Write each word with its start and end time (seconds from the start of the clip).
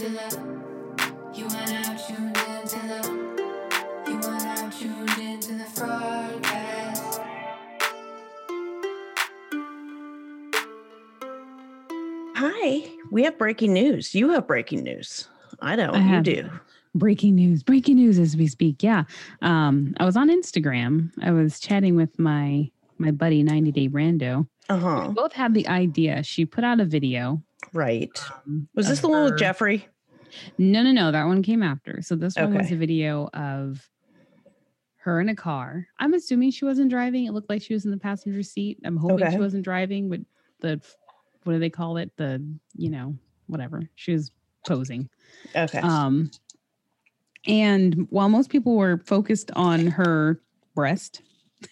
into 0.00 0.12
the. 0.12 0.58
You 1.34 1.44
are 1.46 1.66
now 1.66 1.96
tuned 1.96 2.36
into 2.36 2.86
the. 2.86 3.02
You 4.06 4.16
are 4.16 4.38
now 4.38 4.70
tuned 4.70 5.18
into 5.18 5.54
the 5.54 5.64
Fraudcast. 5.64 7.24
Hi, 12.36 12.88
we 13.10 13.24
have 13.24 13.36
breaking 13.38 13.72
news. 13.72 14.14
You 14.14 14.30
have 14.30 14.46
breaking 14.46 14.82
news. 14.84 15.28
I 15.60 15.76
don't. 15.76 15.94
I 15.94 15.98
you 15.98 16.04
have- 16.08 16.24
do. 16.24 16.48
breaking 16.94 17.34
news 17.34 17.62
breaking 17.62 17.96
news 17.96 18.18
as 18.18 18.34
we 18.34 18.46
speak 18.48 18.82
yeah 18.82 19.04
um 19.42 19.94
i 20.00 20.04
was 20.06 20.16
on 20.16 20.30
instagram 20.30 21.10
i 21.22 21.30
was 21.30 21.60
chatting 21.60 21.94
with 21.96 22.18
my 22.18 22.68
my 22.96 23.10
buddy 23.10 23.42
90 23.42 23.70
day 23.72 23.88
rando 23.88 24.48
Uh 24.70 24.78
huh. 24.78 25.04
we 25.06 25.14
both 25.14 25.34
had 25.34 25.52
the 25.52 25.68
idea 25.68 26.22
she 26.22 26.46
put 26.46 26.64
out 26.64 26.80
a 26.80 26.86
video 26.86 27.42
Right. 27.72 28.10
um, 28.46 28.68
Was 28.74 28.88
this 28.88 28.98
of 28.98 29.02
the 29.02 29.08
one 29.08 29.24
with 29.24 29.38
Jeffrey? 29.38 29.86
no 30.58 30.82
no 30.82 30.92
no 30.92 31.10
that 31.10 31.24
one 31.24 31.42
came 31.42 31.62
after 31.62 32.02
so 32.02 32.14
this 32.14 32.36
one 32.36 32.52
was 32.52 32.70
a 32.70 32.76
video 32.76 33.28
of 33.32 33.88
her 34.98 35.20
in 35.22 35.30
a 35.30 35.34
car 35.34 35.86
i'm 36.00 36.12
assuming 36.12 36.50
she 36.50 36.66
wasn't 36.66 36.90
driving 36.90 37.24
it 37.24 37.32
looked 37.32 37.48
like 37.48 37.62
she 37.62 37.72
was 37.72 37.86
in 37.86 37.90
the 37.90 37.96
passenger 37.96 38.42
seat 38.42 38.78
i'm 38.84 38.96
hoping 38.96 39.24
Okay. 39.24 39.30
she 39.32 39.38
wasn't 39.40 39.64
driving 39.64 40.10
but 40.10 40.20
the 40.60 40.80
what 41.44 41.54
do 41.54 41.58
they 41.58 41.70
call 41.70 41.96
it 41.96 42.10
the 42.18 42.44
you 42.74 42.90
know 42.90 43.16
whatever 43.46 43.80
she 43.94 44.12
was 44.12 44.30
posing 44.66 45.08
Okay. 45.56 45.78
Um, 45.78 46.30
and 47.46 48.06
while 48.10 48.28
most 48.28 48.50
people 48.50 48.76
were 48.76 48.98
focused 49.06 49.50
on 49.56 49.86
her 49.86 50.40
breast, 50.74 51.22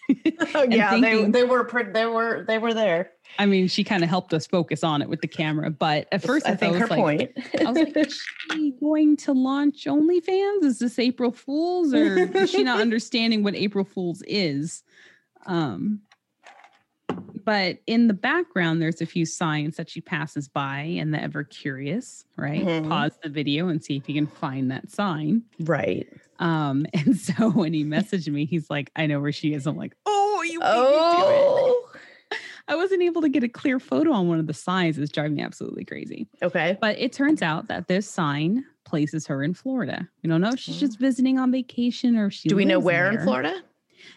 yeah, 0.09 0.89
thinking- 0.91 1.31
they 1.31 1.41
they 1.41 1.43
were 1.43 1.69
they 1.93 2.05
were 2.05 2.43
they 2.47 2.57
were 2.57 2.73
there. 2.73 3.11
I 3.39 3.45
mean, 3.45 3.67
she 3.67 3.83
kind 3.83 4.03
of 4.03 4.09
helped 4.09 4.33
us 4.33 4.47
focus 4.47 4.83
on 4.83 5.01
it 5.01 5.09
with 5.09 5.21
the 5.21 5.27
camera. 5.27 5.69
But 5.69 6.07
at 6.11 6.23
first, 6.23 6.47
I, 6.47 6.51
I 6.51 6.55
think 6.55 6.73
thought 6.73 6.81
her 6.81 6.87
like, 6.87 6.99
point. 6.99 7.31
I 7.59 7.71
was 7.71 7.77
like, 7.77 7.97
is 7.97 8.21
she 8.51 8.71
going 8.79 9.17
to 9.17 9.33
launch 9.33 9.85
OnlyFans? 9.85 10.63
Is 10.63 10.79
this 10.79 10.97
April 10.97 11.31
Fool's, 11.31 11.93
or 11.93 12.17
is 12.17 12.49
she 12.49 12.63
not 12.63 12.81
understanding 12.87 13.43
what 13.43 13.55
April 13.55 13.85
Fool's 13.85 14.23
is? 14.27 14.83
Um, 15.45 16.01
but 17.47 17.77
in 17.87 18.07
the 18.09 18.13
background, 18.13 18.81
there's 18.81 18.99
a 18.99 19.05
few 19.05 19.25
signs 19.25 19.77
that 19.77 19.89
she 19.89 20.01
passes 20.01 20.49
by, 20.49 20.79
and 20.81 21.13
the 21.13 21.23
ever 21.23 21.45
curious, 21.45 22.25
right? 22.35 22.61
Mhm. 22.61 22.89
Pause 22.89 23.19
the 23.23 23.29
video 23.29 23.69
and 23.69 23.81
see 23.81 23.95
if 23.95 24.09
you 24.09 24.15
can 24.15 24.27
find 24.27 24.69
that 24.69 24.91
sign. 24.91 25.43
right. 25.61 26.09
Um, 26.39 26.85
and 26.93 27.15
so 27.15 27.49
when 27.49 27.71
he 27.71 27.85
messaged 27.85 28.27
me, 28.27 28.45
he's 28.45 28.69
like, 28.69 28.91
I 28.97 29.05
know 29.07 29.21
where 29.21 29.31
she 29.31 29.53
is. 29.53 29.65
I'm 29.65 29.77
like, 29.77 29.95
oh, 30.05 30.41
you 30.43 30.59
beat 30.59 30.65
me 30.65 30.73
to 30.73 30.75
it." 30.75 31.39
Oh. 31.39 31.89
I 32.67 32.75
wasn't 32.75 33.01
able 33.01 33.21
to 33.21 33.29
get 33.29 33.45
a 33.45 33.47
clear 33.47 33.79
photo 33.79 34.11
on 34.11 34.27
one 34.27 34.39
of 34.39 34.47
the 34.47 34.53
signs. 34.53 34.97
It's 34.97 35.09
driving 35.09 35.35
me 35.35 35.41
absolutely 35.41 35.85
crazy. 35.85 36.27
Okay. 36.43 36.77
But 36.81 36.99
it 36.99 37.13
turns 37.13 37.41
out 37.41 37.69
that 37.69 37.87
this 37.87 38.09
sign 38.09 38.65
places 38.83 39.25
her 39.27 39.41
in 39.41 39.53
Florida. 39.53 40.05
We 40.21 40.29
don't 40.29 40.41
know 40.41 40.49
if 40.49 40.59
she's 40.59 40.81
just 40.81 40.99
visiting 40.99 41.39
on 41.39 41.49
vacation 41.49 42.17
or 42.17 42.25
if 42.25 42.33
she 42.33 42.49
Do 42.49 42.57
we 42.57 42.65
know 42.65 42.79
where 42.79 43.09
in. 43.09 43.23
Florida? 43.23 43.63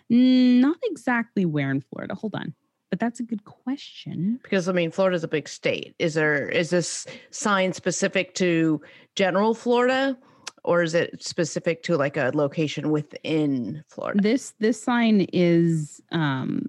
Not 0.09 0.79
exactly 0.83 1.45
where 1.45 1.71
in 1.71 1.81
Florida. 1.81 2.17
Hold 2.17 2.35
on. 2.35 2.53
But 2.91 2.99
that's 2.99 3.21
a 3.21 3.23
good 3.23 3.45
question. 3.45 4.41
Because 4.43 4.69
I 4.69 4.73
mean, 4.73 4.91
Florida's 4.91 5.25
a 5.25 5.29
big 5.29 5.49
state. 5.49 5.95
Is 5.99 6.15
there 6.15 6.49
is 6.49 6.71
this 6.71 7.07
sign 7.31 7.73
specific 7.73 8.35
to 8.35 8.81
general 9.15 9.55
Florida, 9.55 10.19
or 10.65 10.83
is 10.83 10.95
it 10.95 11.23
specific 11.23 11.85
to 11.85 11.97
like 11.97 12.17
a 12.17 12.33
location 12.35 12.91
within 12.91 13.85
Florida? 13.89 14.21
This 14.21 14.55
this 14.59 14.83
sign 14.83 15.29
is 15.33 16.03
um 16.11 16.69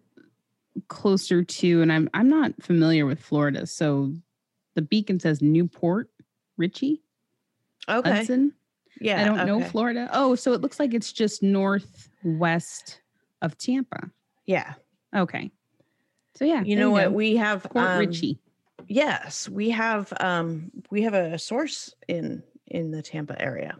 closer 0.87 1.43
to, 1.43 1.81
and 1.81 1.91
I'm 1.91 2.07
I'm 2.13 2.29
not 2.29 2.53
familiar 2.61 3.07
with 3.07 3.19
Florida. 3.19 3.65
So 3.65 4.13
the 4.75 4.81
beacon 4.83 5.19
says 5.19 5.41
Newport 5.41 6.09
Richie. 6.57 7.01
Okay. 7.89 8.09
Hudson. 8.09 8.53
Yeah. 8.99 9.21
I 9.21 9.25
don't 9.25 9.47
know. 9.47 9.67
Florida. 9.67 10.09
Oh, 10.13 10.35
so 10.35 10.53
it 10.53 10.61
looks 10.61 10.79
like 10.79 10.93
it's 10.93 11.11
just 11.11 11.41
northwest 11.41 13.01
of 13.41 13.57
Tampa. 13.57 14.11
Yeah. 14.45 14.73
Okay. 15.15 15.51
So 16.41 16.45
yeah, 16.47 16.63
You 16.63 16.75
know 16.75 16.89
what? 16.89 17.03
go. 17.03 17.09
We 17.11 17.35
have 17.35 17.67
um, 17.75 17.99
Richey. 17.99 18.39
Yes, 18.87 19.47
we 19.47 19.69
have 19.69 20.11
um 20.19 20.71
we 20.89 21.03
have 21.03 21.13
a 21.13 21.37
source 21.37 21.93
in 22.07 22.41
in 22.65 22.89
the 22.89 23.03
Tampa 23.03 23.39
area. 23.39 23.77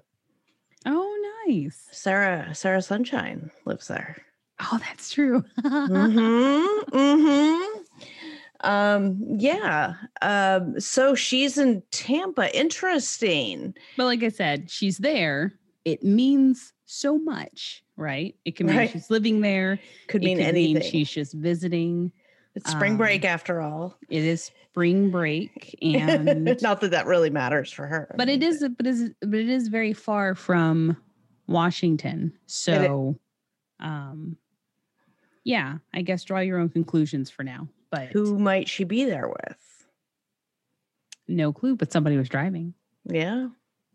Oh, 0.85 1.43
nice. 1.47 1.87
Sarah 1.91 2.53
Sarah 2.53 2.83
Sunshine 2.83 3.49
lives 3.65 3.87
there. 3.87 4.15
Oh, 4.59 4.79
that's 4.79 5.09
true. 5.11 5.43
mm-hmm. 5.63 6.67
Mm-hmm. 6.97 7.79
Um, 8.63 9.17
yeah. 9.39 9.95
Um, 10.21 10.79
so 10.79 11.15
she's 11.15 11.57
in 11.57 11.81
Tampa. 11.89 12.55
Interesting. 12.55 13.73
But 13.97 14.05
like 14.05 14.21
I 14.21 14.29
said, 14.29 14.69
she's 14.69 14.99
there. 14.99 15.53
It 15.83 16.03
means 16.03 16.73
so 16.85 17.17
much, 17.17 17.83
right? 17.97 18.35
It 18.45 18.55
can 18.55 18.67
mean 18.67 18.75
Right. 18.77 18.91
she's 18.91 19.09
living 19.09 19.41
there. 19.41 19.79
Could 20.09 20.21
it 20.21 20.25
mean 20.25 20.39
anything. 20.39 20.73
mean 20.75 20.91
she's 20.91 21.09
just 21.09 21.33
visiting. 21.33 22.11
It's 22.55 22.69
spring 22.71 22.93
um, 22.93 22.97
break 22.97 23.23
after 23.25 23.61
all. 23.61 23.97
It 24.09 24.23
is 24.23 24.51
spring 24.71 25.09
break, 25.11 25.77
and 25.81 26.45
Not 26.61 26.81
that 26.81 26.91
that 26.91 27.05
really 27.05 27.29
matters 27.29 27.71
for 27.71 27.87
her. 27.87 28.13
but 28.17 28.29
it 28.29 28.43
is 28.43 28.65
but 28.77 28.85
is 28.87 29.11
but 29.21 29.39
it 29.39 29.49
is 29.49 29.67
very 29.67 29.93
far 29.93 30.35
from 30.35 30.97
Washington. 31.47 32.33
So 32.45 33.17
um 33.79 34.37
yeah, 35.43 35.77
I 35.93 36.01
guess 36.03 36.23
draw 36.23 36.39
your 36.39 36.59
own 36.59 36.69
conclusions 36.69 37.29
for 37.31 37.43
now. 37.43 37.67
But 37.89 38.09
Who 38.11 38.37
might 38.37 38.69
she 38.69 38.83
be 38.83 39.05
there 39.05 39.27
with? 39.27 39.57
no 41.27 41.53
clue, 41.53 41.75
but 41.77 41.91
somebody 41.93 42.17
was 42.17 42.27
driving. 42.27 42.73
Yeah. 43.05 43.47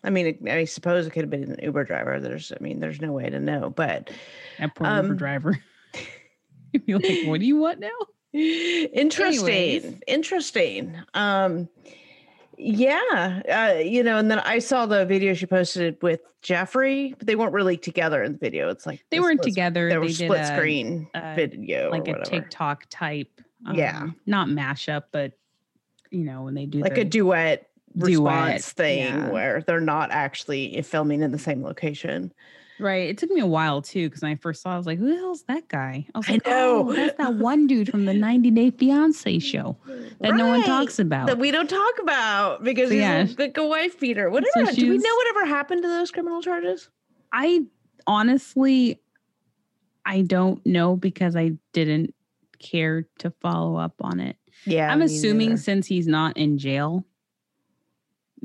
I 0.03 0.09
mean, 0.11 0.49
I 0.49 0.65
suppose 0.65 1.06
it 1.06 1.11
could 1.11 1.23
have 1.23 1.31
been 1.31 1.50
an 1.53 1.59
Uber 1.62 1.84
driver. 1.84 2.19
There's, 2.19 2.50
I 2.50 2.62
mean, 2.62 2.81
there's 2.81 3.00
no 3.00 3.12
way 3.12 3.28
to 3.28 3.38
know, 3.38 3.69
but 3.69 4.11
That 4.59 4.75
poor 4.75 4.87
Uber 4.87 4.99
Um, 5.12 5.17
driver. 5.17 5.59
You're 6.87 6.99
like, 6.99 7.27
what 7.27 7.41
do 7.41 7.47
you 7.47 7.56
want 7.56 7.81
now? 7.81 7.88
Interesting 8.32 9.48
Anyways. 9.84 9.94
interesting 10.06 10.97
um 11.14 11.69
yeah 12.59 13.42
uh 13.50 13.78
you 13.78 14.03
know 14.03 14.16
and 14.19 14.31
then 14.31 14.38
i 14.41 14.59
saw 14.59 14.87
the 14.87 15.04
video 15.06 15.34
she 15.34 15.47
posted 15.47 15.97
with 16.03 16.20
jeffrey 16.42 17.14
but 17.19 17.26
they 17.26 17.37
weren't 17.37 17.53
really 17.53 17.76
together 17.76 18.22
in 18.22 18.32
the 18.32 18.38
video 18.38 18.69
it's 18.69 18.87
like 18.87 19.04
They 19.10 19.20
weren't 19.20 19.41
split- 19.41 19.53
together. 19.54 19.88
they 19.88 19.98
were 19.98 20.09
split 20.09 20.41
a- 20.41 20.47
screen 20.47 21.09
a- 21.14 21.34
video 21.34 21.91
like 21.91 22.09
a. 22.09 22.22
TikTok 22.25 22.84
type. 22.91 23.41
Yeah. 23.72 24.03
um, 24.03 24.16
not 24.26 24.48
mashup, 24.48 25.04
but 25.12 25.32
you 26.10 26.25
know 26.25 26.43
when 26.43 26.54
they 26.54 26.66
do 26.66 26.78
like 26.81 26.94
the, 26.94 27.00
a 27.00 27.04
duet 27.04 27.69
Duet, 27.98 28.08
response 28.08 28.72
thing 28.72 28.98
yeah. 28.98 29.31
where 29.31 29.62
they're 29.62 29.81
not 29.81 30.10
actually 30.12 30.81
filming 30.82 31.22
in 31.22 31.32
the 31.32 31.38
same 31.38 31.62
location 31.64 32.32
right. 32.78 33.09
It 33.09 33.19
took 33.19 33.31
me 33.31 33.41
a 33.41 33.47
while 33.47 33.82
too 33.82 34.09
because 34.09 34.22
when 34.22 34.32
I 34.32 34.37
first 34.37 34.62
saw, 34.62 34.70
it, 34.70 34.75
I 34.75 34.76
was 34.78 34.87
like, 34.87 34.98
"Who 34.98 35.09
the 35.09 35.16
hell's 35.16 35.42
that 35.44 35.69
guy?" 35.69 36.06
I 36.14 36.19
was 36.19 36.28
I 36.28 36.32
like, 36.32 36.47
know. 36.47 36.88
"Oh, 36.88 36.92
that's 36.92 37.16
that 37.19 37.34
one 37.34 37.66
dude 37.66 37.91
from 37.91 38.04
the 38.04 38.14
90 38.14 38.50
Day 38.53 38.70
Fiance 38.70 39.38
show 39.41 39.76
that 40.20 40.34
no 40.34 40.47
one 40.48 40.62
talks 40.64 40.98
about." 40.98 41.26
that 41.28 41.38
we 41.38 41.50
don't 41.50 41.69
talk 41.70 41.94
about 42.03 42.62
because 42.64 42.88
So, 42.88 42.94
he's 42.94 43.00
yeah. 43.03 43.26
like 43.38 43.56
a 43.56 43.66
wife 43.66 43.98
beater 44.00 44.31
whatever 44.31 44.66
So 44.66 44.75
do 44.75 44.91
we 44.91 44.98
know 44.98 45.14
whatever 45.16 45.47
happened 45.47 45.82
to 45.82 45.88
those 45.88 46.10
criminal 46.10 46.41
charges 46.42 46.88
I 47.32 47.64
honestly, 48.06 49.00
I 50.04 50.22
don't 50.22 50.64
know 50.64 50.97
because 50.97 51.37
I 51.37 51.53
didn't 51.72 52.14
care 52.58 53.06
to 53.19 53.31
follow 53.43 53.76
up 53.76 53.94
on 54.00 54.20
it. 54.20 54.37
yeah 54.64 54.91
I'm 54.91 55.03
assuming 55.03 55.50
neither. 55.50 55.60
since 55.60 55.87
he's 55.87 56.06
not 56.06 56.37
in 56.37 56.56
jail, 56.58 57.04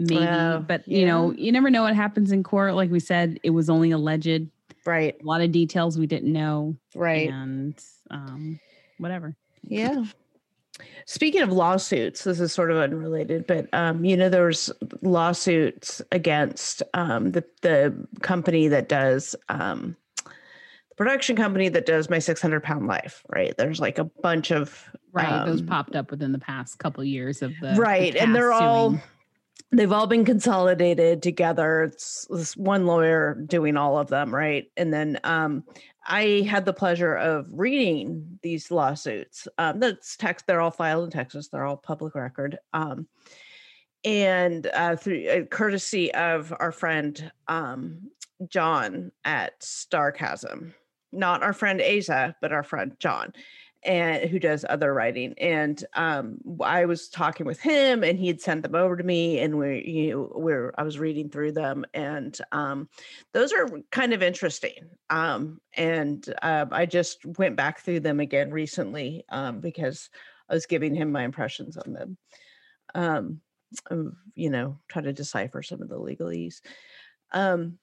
maybe. 0.09 0.65
But 0.67 0.87
you 0.87 1.05
know, 1.05 1.31
you 1.33 1.51
never 1.51 1.69
know 1.69 1.83
what 1.83 1.95
happens 1.95 2.31
in 2.31 2.43
court. 2.43 2.75
Like 2.75 2.91
we 2.91 2.99
said, 2.99 3.39
it 3.43 3.51
was 3.51 3.69
only 3.69 3.91
alleged. 3.91 4.47
right 4.85 5.15
A 5.21 5.25
lot 5.25 5.41
of 5.41 5.51
details 5.51 5.97
we 5.97 6.07
didn't 6.07 6.31
know, 6.31 6.75
right 6.95 7.29
and 7.29 7.75
um, 8.09 8.59
whatever. 8.97 9.35
Yeah. 9.63 10.05
Speaking 11.05 11.41
of 11.41 11.51
lawsuits, 11.51 12.23
this 12.23 12.39
is 12.39 12.53
sort 12.53 12.71
of 12.71 12.77
unrelated, 12.77 13.45
but 13.45 13.71
um, 13.73 14.03
you 14.03 14.17
know, 14.17 14.29
there's 14.29 14.71
lawsuits 15.01 16.01
against 16.11 16.81
um, 16.93 17.31
the 17.31 17.43
the 17.61 18.07
company 18.21 18.67
that 18.67 18.89
does 18.89 19.35
um, 19.49 19.95
the 20.25 20.95
production 20.95 21.35
company 21.35 21.69
that 21.69 21.85
does 21.85 22.09
my 22.09 22.17
600 22.17 22.63
pound 22.63 22.87
life. 22.87 23.23
Right? 23.29 23.55
There's 23.55 23.79
like 23.79 23.99
a 23.99 24.05
bunch 24.05 24.51
of 24.51 24.89
Right, 25.13 25.45
those 25.45 25.59
um, 25.59 25.67
popped 25.67 25.95
up 25.95 26.09
within 26.09 26.31
the 26.31 26.39
past 26.39 26.79
couple 26.79 27.03
years 27.03 27.41
of 27.41 27.51
the 27.59 27.73
the 27.73 27.81
right, 27.81 28.15
and 28.15 28.33
they're 28.33 28.51
cast 28.51 28.63
all 28.63 28.89
suing. 28.91 29.01
They've 29.73 29.91
all 29.91 30.07
been 30.07 30.25
consolidated 30.25 31.23
together. 31.23 31.83
It's 31.83 32.27
this 32.29 32.57
one 32.57 32.85
lawyer 32.85 33.35
doing 33.47 33.77
all 33.77 33.97
of 33.97 34.09
them, 34.09 34.33
right? 34.35 34.69
And 34.75 34.93
then 34.93 35.17
um, 35.23 35.63
I 36.05 36.45
had 36.49 36.65
the 36.65 36.73
pleasure 36.73 37.15
of 37.15 37.47
reading 37.51 38.39
these 38.41 38.69
lawsuits. 38.69 39.47
Um, 39.57 39.79
that's 39.79 40.17
text; 40.17 40.45
they're 40.45 40.59
all 40.59 40.71
filed 40.71 41.05
in 41.05 41.11
Texas. 41.11 41.47
They're 41.47 41.65
all 41.65 41.77
public 41.77 42.15
record. 42.15 42.57
Um, 42.73 43.07
and 44.03 44.67
uh, 44.73 44.97
through 44.97 45.27
uh, 45.29 45.41
courtesy 45.45 46.13
of 46.15 46.53
our 46.59 46.71
friend 46.71 47.31
um, 47.47 48.09
John 48.49 49.11
at 49.23 49.61
Starcasm, 49.61 50.73
not 51.13 51.43
our 51.43 51.53
friend 51.53 51.81
Asa, 51.81 52.35
but 52.41 52.51
our 52.51 52.63
friend 52.63 52.95
John. 52.99 53.31
And 53.83 54.29
who 54.29 54.37
does 54.37 54.63
other 54.69 54.93
writing 54.93 55.33
and 55.39 55.85
um 55.95 56.37
i 56.61 56.85
was 56.85 57.09
talking 57.09 57.45
with 57.45 57.59
him 57.59 58.03
and 58.03 58.19
he 58.19 58.27
had 58.27 58.39
sent 58.39 58.61
them 58.61 58.75
over 58.75 58.95
to 58.95 59.03
me 59.03 59.39
and 59.39 59.57
we 59.57 59.83
you 59.85 60.11
know 60.11 60.31
we're 60.35 60.73
i 60.77 60.83
was 60.83 60.99
reading 60.99 61.29
through 61.29 61.51
them 61.51 61.83
and 61.93 62.39
um 62.51 62.87
those 63.33 63.51
are 63.51 63.67
kind 63.91 64.13
of 64.13 64.21
interesting 64.21 64.89
um 65.09 65.59
and 65.75 66.33
uh, 66.43 66.65
i 66.71 66.85
just 66.85 67.25
went 67.37 67.55
back 67.55 67.79
through 67.79 67.99
them 67.99 68.19
again 68.19 68.51
recently 68.51 69.23
um 69.29 69.59
because 69.59 70.09
i 70.49 70.53
was 70.53 70.65
giving 70.65 70.93
him 70.93 71.11
my 71.11 71.23
impressions 71.23 71.77
on 71.77 71.93
them 71.93 72.17
um 72.93 73.41
you 74.35 74.49
know 74.49 74.77
try 74.89 75.01
to 75.01 75.13
decipher 75.13 75.63
some 75.63 75.81
of 75.81 75.89
the 75.89 75.99
legalese 75.99 76.61
um 77.31 77.77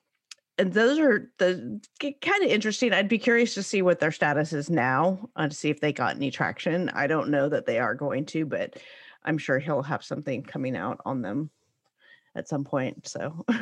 and 0.59 0.73
those 0.73 0.99
are 0.99 1.31
the 1.39 1.81
kind 2.01 2.45
of 2.45 2.51
interesting. 2.51 2.93
I'd 2.93 3.09
be 3.09 3.19
curious 3.19 3.55
to 3.55 3.63
see 3.63 3.81
what 3.81 4.01
their 4.01 4.11
status 4.11 4.53
is 4.53 4.69
now, 4.69 5.29
uh, 5.37 5.49
to 5.49 5.55
see 5.55 5.71
if 5.71 5.81
they 5.81 5.93
got 5.93 6.17
any 6.17 6.31
traction. 6.31 6.89
I 6.91 7.07
don't 7.07 7.31
know 7.31 7.49
that 7.49 7.65
they 7.67 7.79
are 7.79 7.95
going 7.95 8.27
to, 8.27 8.45
but 8.45 8.77
I'm 9.25 9.39
sure 9.39 9.59
he'll 9.59 9.83
have 9.83 10.03
something 10.03 10.43
coming 10.43 10.77
out 10.77 11.01
on 11.05 11.23
them 11.23 11.51
at 12.35 12.49
some 12.49 12.65
point. 12.65 13.07
So 13.07 13.45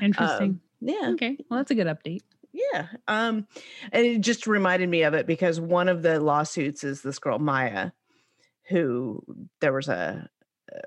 Interesting. 0.00 0.50
Um, 0.50 0.60
yeah, 0.80 1.10
okay. 1.14 1.36
Well, 1.48 1.58
that's 1.58 1.70
a 1.70 1.76
good 1.76 1.86
update. 1.86 2.22
yeah. 2.52 2.86
Um, 3.08 3.46
and 3.92 4.06
it 4.06 4.20
just 4.20 4.46
reminded 4.46 4.88
me 4.88 5.02
of 5.02 5.14
it 5.14 5.26
because 5.26 5.60
one 5.60 5.88
of 5.88 6.02
the 6.02 6.20
lawsuits 6.20 6.84
is 6.84 7.02
this 7.02 7.18
girl 7.18 7.38
Maya, 7.38 7.90
who 8.68 9.22
there 9.60 9.72
was 9.72 9.88
a 9.88 10.28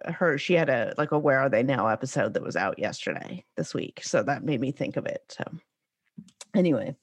her 0.05 0.37
she 0.37 0.53
had 0.53 0.69
a 0.69 0.93
like 0.97 1.11
a 1.11 1.19
where 1.19 1.39
are 1.39 1.49
they 1.49 1.63
now 1.63 1.87
episode 1.87 2.33
that 2.33 2.43
was 2.43 2.55
out 2.55 2.79
yesterday 2.79 3.43
this 3.55 3.73
week 3.73 4.01
so 4.03 4.23
that 4.23 4.43
made 4.43 4.61
me 4.61 4.71
think 4.71 4.97
of 4.97 5.05
it 5.05 5.23
so. 5.29 5.43
Anyway 6.55 6.95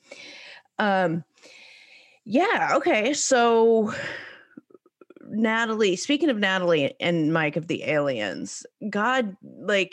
um 0.79 1.25
yeah 2.25 2.73
okay 2.75 3.12
so 3.12 3.93
natalie 5.29 5.96
speaking 5.96 6.31
of 6.31 6.38
natalie 6.38 6.94
and 7.00 7.32
mike 7.32 7.56
of 7.56 7.67
the 7.67 7.84
aliens 7.84 8.64
god 8.88 9.37
like 9.43 9.93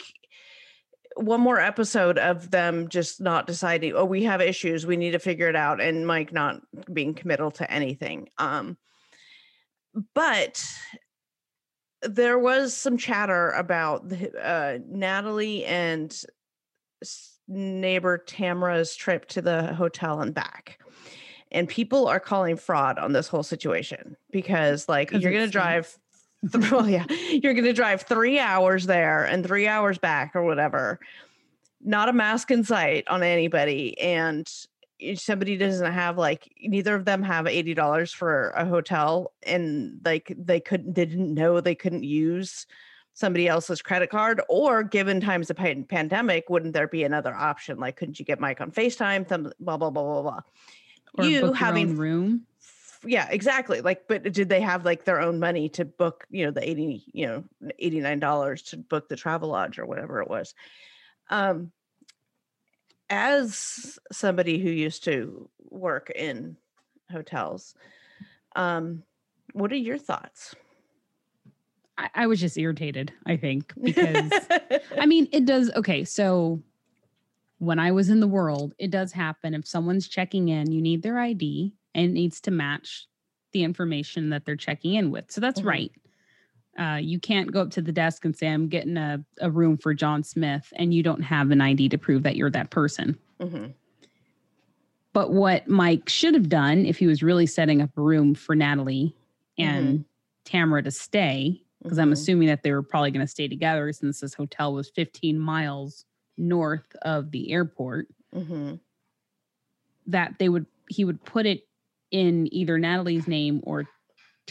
one 1.16 1.40
more 1.40 1.60
episode 1.60 2.18
of 2.18 2.50
them 2.50 2.88
just 2.88 3.20
not 3.20 3.46
deciding 3.46 3.92
oh 3.94 4.04
we 4.04 4.24
have 4.24 4.40
issues 4.40 4.86
we 4.86 4.96
need 4.96 5.10
to 5.10 5.18
figure 5.18 5.48
it 5.48 5.56
out 5.56 5.80
and 5.80 6.06
mike 6.06 6.32
not 6.32 6.60
being 6.92 7.14
committal 7.14 7.50
to 7.50 7.70
anything 7.70 8.28
um 8.38 8.76
but 10.14 10.64
there 12.02 12.38
was 12.38 12.74
some 12.74 12.96
chatter 12.96 13.50
about 13.50 14.08
the, 14.08 14.32
uh, 14.42 14.78
Natalie 14.88 15.64
and 15.64 16.24
neighbor 17.48 18.18
Tamara's 18.18 18.94
trip 18.94 19.26
to 19.28 19.42
the 19.42 19.74
hotel 19.74 20.20
and 20.20 20.32
back. 20.32 20.78
And 21.52 21.68
people 21.68 22.06
are 22.06 22.20
calling 22.20 22.56
fraud 22.56 22.98
on 22.98 23.12
this 23.12 23.26
whole 23.26 23.42
situation 23.42 24.16
because, 24.30 24.88
like, 24.88 25.10
you're 25.10 25.32
going 25.32 25.44
to 25.44 25.50
drive, 25.50 25.98
th- 26.52 26.70
well, 26.70 26.88
yeah, 26.88 27.06
you're 27.10 27.54
going 27.54 27.64
to 27.64 27.72
drive 27.72 28.02
three 28.02 28.38
hours 28.38 28.86
there 28.86 29.24
and 29.24 29.44
three 29.44 29.66
hours 29.66 29.98
back 29.98 30.36
or 30.36 30.44
whatever. 30.44 31.00
Not 31.82 32.08
a 32.08 32.12
mask 32.12 32.52
in 32.52 32.62
sight 32.62 33.08
on 33.08 33.24
anybody. 33.24 33.98
And 33.98 34.48
somebody 35.14 35.56
doesn't 35.56 35.92
have 35.92 36.18
like 36.18 36.52
neither 36.60 36.94
of 36.94 37.04
them 37.04 37.22
have 37.22 37.46
eighty 37.46 37.74
dollars 37.74 38.12
for 38.12 38.50
a 38.50 38.64
hotel, 38.64 39.32
and 39.42 40.00
like 40.04 40.34
they 40.36 40.60
couldn't 40.60 40.94
they 40.94 41.06
didn't 41.06 41.34
know 41.34 41.60
they 41.60 41.74
couldn't 41.74 42.04
use 42.04 42.66
somebody 43.14 43.48
else's 43.48 43.82
credit 43.82 44.10
card, 44.10 44.40
or 44.48 44.82
given 44.82 45.20
times 45.20 45.50
of 45.50 45.56
pandemic, 45.56 46.48
wouldn't 46.48 46.72
there 46.72 46.88
be 46.88 47.04
another 47.04 47.34
option? 47.34 47.78
Like, 47.78 47.96
couldn't 47.96 48.18
you 48.18 48.24
get 48.24 48.40
Mike 48.40 48.60
on 48.60 48.70
Facetime? 48.70 49.26
Them 49.26 49.52
blah 49.60 49.76
blah 49.76 49.90
blah 49.90 50.02
blah 50.02 50.22
blah. 50.22 50.40
Or 51.18 51.24
you 51.24 51.52
having 51.52 51.96
room. 51.96 52.46
f- 52.60 53.00
yeah 53.04 53.28
exactly 53.30 53.80
like 53.80 54.06
but 54.06 54.22
did 54.22 54.48
they 54.48 54.60
have 54.60 54.84
like 54.84 55.04
their 55.04 55.20
own 55.20 55.38
money 55.40 55.68
to 55.68 55.84
book 55.84 56.26
you 56.30 56.44
know 56.44 56.50
the 56.50 56.68
80 56.68 57.04
you 57.12 57.26
know 57.26 57.44
89 57.78 58.20
dollars 58.20 58.62
to 58.62 58.76
book 58.76 59.08
the 59.08 59.16
travel 59.16 59.48
lodge 59.48 59.78
or 59.78 59.86
whatever 59.86 60.20
it 60.22 60.28
was 60.28 60.54
um 61.30 61.72
as 63.10 63.98
somebody 64.12 64.58
who 64.58 64.70
used 64.70 65.04
to 65.04 65.50
work 65.70 66.10
in 66.14 66.56
hotels 67.10 67.74
um 68.56 69.02
what 69.54 69.72
are 69.72 69.76
your 69.76 69.98
thoughts 69.98 70.54
I, 71.98 72.10
I 72.14 72.26
was 72.26 72.40
just 72.40 72.56
irritated, 72.56 73.12
I 73.26 73.36
think, 73.36 73.74
because 73.84 74.48
I 74.98 75.06
mean, 75.06 75.28
it 75.32 75.44
does. 75.44 75.70
Okay. 75.76 76.04
So 76.04 76.62
when 77.58 77.78
I 77.78 77.92
was 77.92 78.08
in 78.08 78.20
the 78.20 78.28
world, 78.28 78.74
it 78.78 78.90
does 78.90 79.12
happen. 79.12 79.54
If 79.54 79.66
someone's 79.66 80.08
checking 80.08 80.48
in, 80.48 80.72
you 80.72 80.80
need 80.82 81.02
their 81.02 81.18
ID 81.18 81.74
and 81.94 82.06
it 82.06 82.12
needs 82.12 82.40
to 82.42 82.50
match 82.50 83.06
the 83.52 83.64
information 83.64 84.30
that 84.30 84.44
they're 84.44 84.56
checking 84.56 84.94
in 84.94 85.10
with. 85.10 85.30
So 85.30 85.40
that's 85.40 85.60
Mhm. 85.60 85.66
right. 85.66 85.92
Uh, 86.80 86.96
you 86.96 87.20
can't 87.20 87.52
go 87.52 87.60
up 87.60 87.70
to 87.72 87.82
the 87.82 87.92
desk 87.92 88.24
and 88.24 88.34
say, 88.34 88.46
I'm 88.48 88.66
getting 88.66 88.96
a, 88.96 89.22
a 89.40 89.50
room 89.50 89.76
for 89.76 89.92
John 89.92 90.22
Smith, 90.24 90.72
and 90.76 90.94
you 90.94 91.02
don't 91.02 91.20
have 91.20 91.50
an 91.50 91.60
ID 91.60 91.90
to 91.90 91.98
prove 91.98 92.22
that 92.22 92.36
you're 92.36 92.50
that 92.50 92.70
person. 92.70 93.18
Mhm. 93.38 93.74
But 95.12 95.32
what 95.32 95.68
Mike 95.68 96.08
should 96.08 96.32
have 96.34 96.48
done 96.48 96.86
if 96.86 96.98
he 96.98 97.06
was 97.06 97.22
really 97.22 97.46
setting 97.46 97.82
up 97.82 97.90
a 97.96 98.00
room 98.00 98.34
for 98.34 98.54
Natalie 98.54 99.14
and 99.58 100.04
Tamara 100.44 100.82
to 100.84 100.90
stay, 100.90 101.60
because 101.82 101.98
I'm 101.98 102.10
Mhm. 102.10 102.12
assuming 102.12 102.48
that 102.48 102.62
they 102.62 102.72
were 102.72 102.82
probably 102.82 103.10
going 103.10 103.26
to 103.26 103.30
stay 103.30 103.46
together 103.46 103.92
since 103.92 104.20
this 104.20 104.32
hotel 104.32 104.72
was 104.72 104.88
15 104.88 105.38
miles 105.38 106.06
north 106.38 106.96
of 107.02 107.30
the 107.30 107.50
airport, 107.52 108.08
Mhm. 108.34 108.80
that 110.06 110.38
they 110.38 110.48
would 110.48 110.64
he 110.88 111.04
would 111.04 111.22
put 111.24 111.46
it 111.46 111.68
in 112.10 112.52
either 112.52 112.76
Natalie's 112.78 113.28
name 113.28 113.60
or 113.64 113.86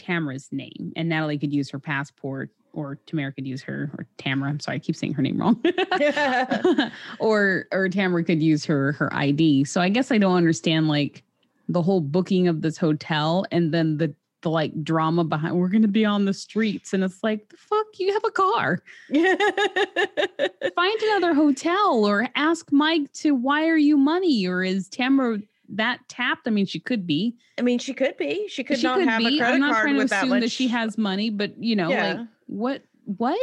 Tamara's 0.00 0.48
name, 0.50 0.92
and 0.96 1.08
Natalie 1.08 1.38
could 1.38 1.52
use 1.52 1.70
her 1.70 1.78
passport, 1.78 2.50
or 2.72 2.98
Tamara 3.06 3.32
could 3.32 3.46
use 3.46 3.62
her, 3.62 3.90
or 3.98 4.06
Tamara. 4.18 4.50
I'm 4.50 4.60
sorry, 4.60 4.76
I 4.76 4.78
keep 4.78 4.96
saying 4.96 5.14
her 5.14 5.22
name 5.22 5.38
wrong. 5.38 5.62
or 7.18 7.66
or 7.72 7.88
Tamara 7.88 8.24
could 8.24 8.42
use 8.42 8.64
her 8.64 8.92
her 8.92 9.12
ID. 9.14 9.64
So 9.64 9.80
I 9.80 9.88
guess 9.88 10.10
I 10.10 10.18
don't 10.18 10.36
understand 10.36 10.88
like 10.88 11.22
the 11.68 11.82
whole 11.82 12.00
booking 12.00 12.48
of 12.48 12.62
this 12.62 12.76
hotel 12.76 13.44
and 13.52 13.72
then 13.72 13.98
the 13.98 14.14
the 14.42 14.50
like 14.50 14.82
drama 14.82 15.22
behind 15.22 15.54
we're 15.54 15.68
gonna 15.68 15.86
be 15.86 16.04
on 16.04 16.24
the 16.24 16.32
streets 16.32 16.92
and 16.92 17.04
it's 17.04 17.22
like 17.22 17.48
the 17.50 17.56
fuck 17.56 17.86
you 17.98 18.12
have 18.12 18.24
a 18.24 18.30
car 18.30 18.82
find 20.74 21.02
another 21.02 21.34
hotel 21.34 22.04
or 22.06 22.26
ask 22.36 22.72
mike 22.72 23.12
to 23.12 23.34
wire 23.34 23.76
you 23.76 23.96
money 23.96 24.46
or 24.46 24.64
is 24.64 24.88
tamara 24.88 25.38
that 25.72 26.00
tapped 26.08 26.46
i 26.46 26.50
mean 26.50 26.66
she 26.66 26.80
could 26.80 27.06
be 27.06 27.36
I 27.58 27.62
mean, 27.62 27.78
she 27.78 27.92
could 27.92 28.16
be. 28.16 28.48
She 28.48 28.64
could 28.64 28.78
she 28.78 28.84
not 28.86 28.98
could 28.98 29.08
have 29.08 29.20
a 29.20 29.28
be 29.28 29.38
credit 29.38 29.54
i'm 29.54 29.60
not 29.60 29.72
card 29.72 29.82
trying 29.84 29.94
to 29.96 30.00
with 30.02 30.10
that 30.10 30.18
assume 30.24 30.30
much. 30.30 30.40
that 30.42 30.50
she 30.50 30.68
has 30.68 30.96
money 30.98 31.30
but 31.30 31.62
you 31.62 31.76
know 31.76 31.90
Yeah. 31.90 32.12
like 32.14 32.26
what 32.46 32.82
what 33.04 33.38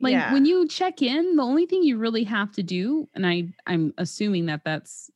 like 0.00 0.12
Yeah. 0.12 0.32
when 0.32 0.44
you 0.44 0.66
check 0.68 1.02
in 1.02 1.36
the 1.36 1.42
only 1.42 1.66
thing 1.66 1.82
you 1.82 1.98
really 1.98 2.24
have 2.24 2.50
to 2.52 2.62
do 2.62 3.08
and 3.14 3.26
i 3.26 3.48
i'm 3.66 3.92
assuming 3.98 4.46
that 4.46 4.62
that's 4.64 5.10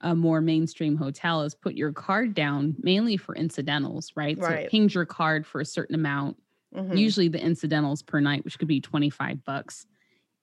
a 0.00 0.14
more 0.16 0.40
mainstream 0.40 0.96
hotel 0.96 1.42
is 1.42 1.54
put 1.54 1.74
your 1.74 1.92
card 1.92 2.34
down 2.34 2.74
mainly 2.80 3.16
for 3.16 3.34
incidentals 3.36 4.12
right 4.16 4.36
so 4.38 4.48
Right. 4.48 4.64
it 4.64 4.70
pings 4.70 4.94
your 4.94 5.04
card 5.06 5.46
for 5.46 5.60
a 5.60 5.64
certain 5.64 5.94
amount 5.94 6.36
Mhm. 6.74 6.96
usually 6.96 7.28
the 7.28 7.40
incidentals 7.40 8.02
per 8.02 8.18
night 8.18 8.44
which 8.44 8.58
could 8.58 8.66
be 8.68 8.80
25 8.80 9.44
bucks 9.44 9.86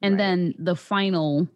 and 0.02 0.14
Right. 0.14 0.18
then 0.20 0.54
the 0.60 0.76
final 0.76 1.48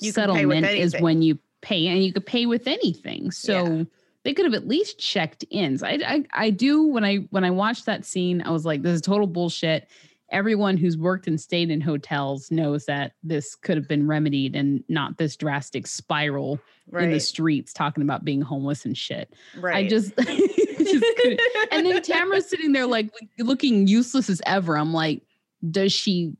You 0.00 0.12
can 0.12 0.30
pay 0.32 0.46
with 0.46 0.62
settlement 0.62 0.66
is 0.78 0.94
when 1.00 1.22
you 1.22 1.38
pay 1.62 1.86
and 1.86 2.02
you 2.04 2.12
could 2.12 2.26
pay 2.26 2.46
with 2.46 2.66
anything 2.66 3.30
so 3.30 3.64
Yeah. 3.66 3.84
they 4.24 4.34
could 4.34 4.44
have 4.44 4.54
at 4.54 4.66
least 4.68 4.98
checked 4.98 5.44
in 5.50 5.78
so 5.78 5.86
I, 5.86 5.98
I 6.06 6.24
i 6.32 6.50
do 6.50 6.86
when 6.86 7.04
i 7.04 7.16
when 7.30 7.44
i 7.44 7.50
watched 7.50 7.86
that 7.86 8.04
scene 8.04 8.42
i 8.42 8.50
was 8.50 8.64
like 8.64 8.82
this 8.82 8.94
is 8.94 9.00
total 9.00 9.26
bullshit 9.26 9.88
everyone 10.30 10.76
who's 10.76 10.96
worked 10.98 11.28
and 11.28 11.40
stayed 11.40 11.70
in 11.70 11.80
hotels 11.80 12.50
knows 12.50 12.86
that 12.86 13.12
this 13.22 13.54
could 13.54 13.76
have 13.76 13.88
been 13.88 14.06
remedied 14.06 14.56
and 14.56 14.82
not 14.88 15.18
this 15.18 15.36
drastic 15.36 15.86
spiral 15.86 16.58
in 16.98 17.10
the 17.10 17.20
streets 17.20 17.72
talking 17.72 18.02
about 18.02 18.24
being 18.24 18.40
homeless 18.40 18.84
and 18.84 18.98
shit 18.98 19.32
right. 19.58 19.76
i 19.86 19.86
just, 19.86 20.14
just 20.16 21.04
and 21.72 21.86
then 21.86 22.02
Tamara's 22.02 22.48
sitting 22.48 22.72
there 22.72 22.86
like 22.86 23.10
looking 23.38 23.86
useless 23.86 24.30
as 24.30 24.40
ever. 24.46 24.76
I'm 24.78 24.92
like, 24.92 25.22
does 25.68 25.92
she 25.92 26.34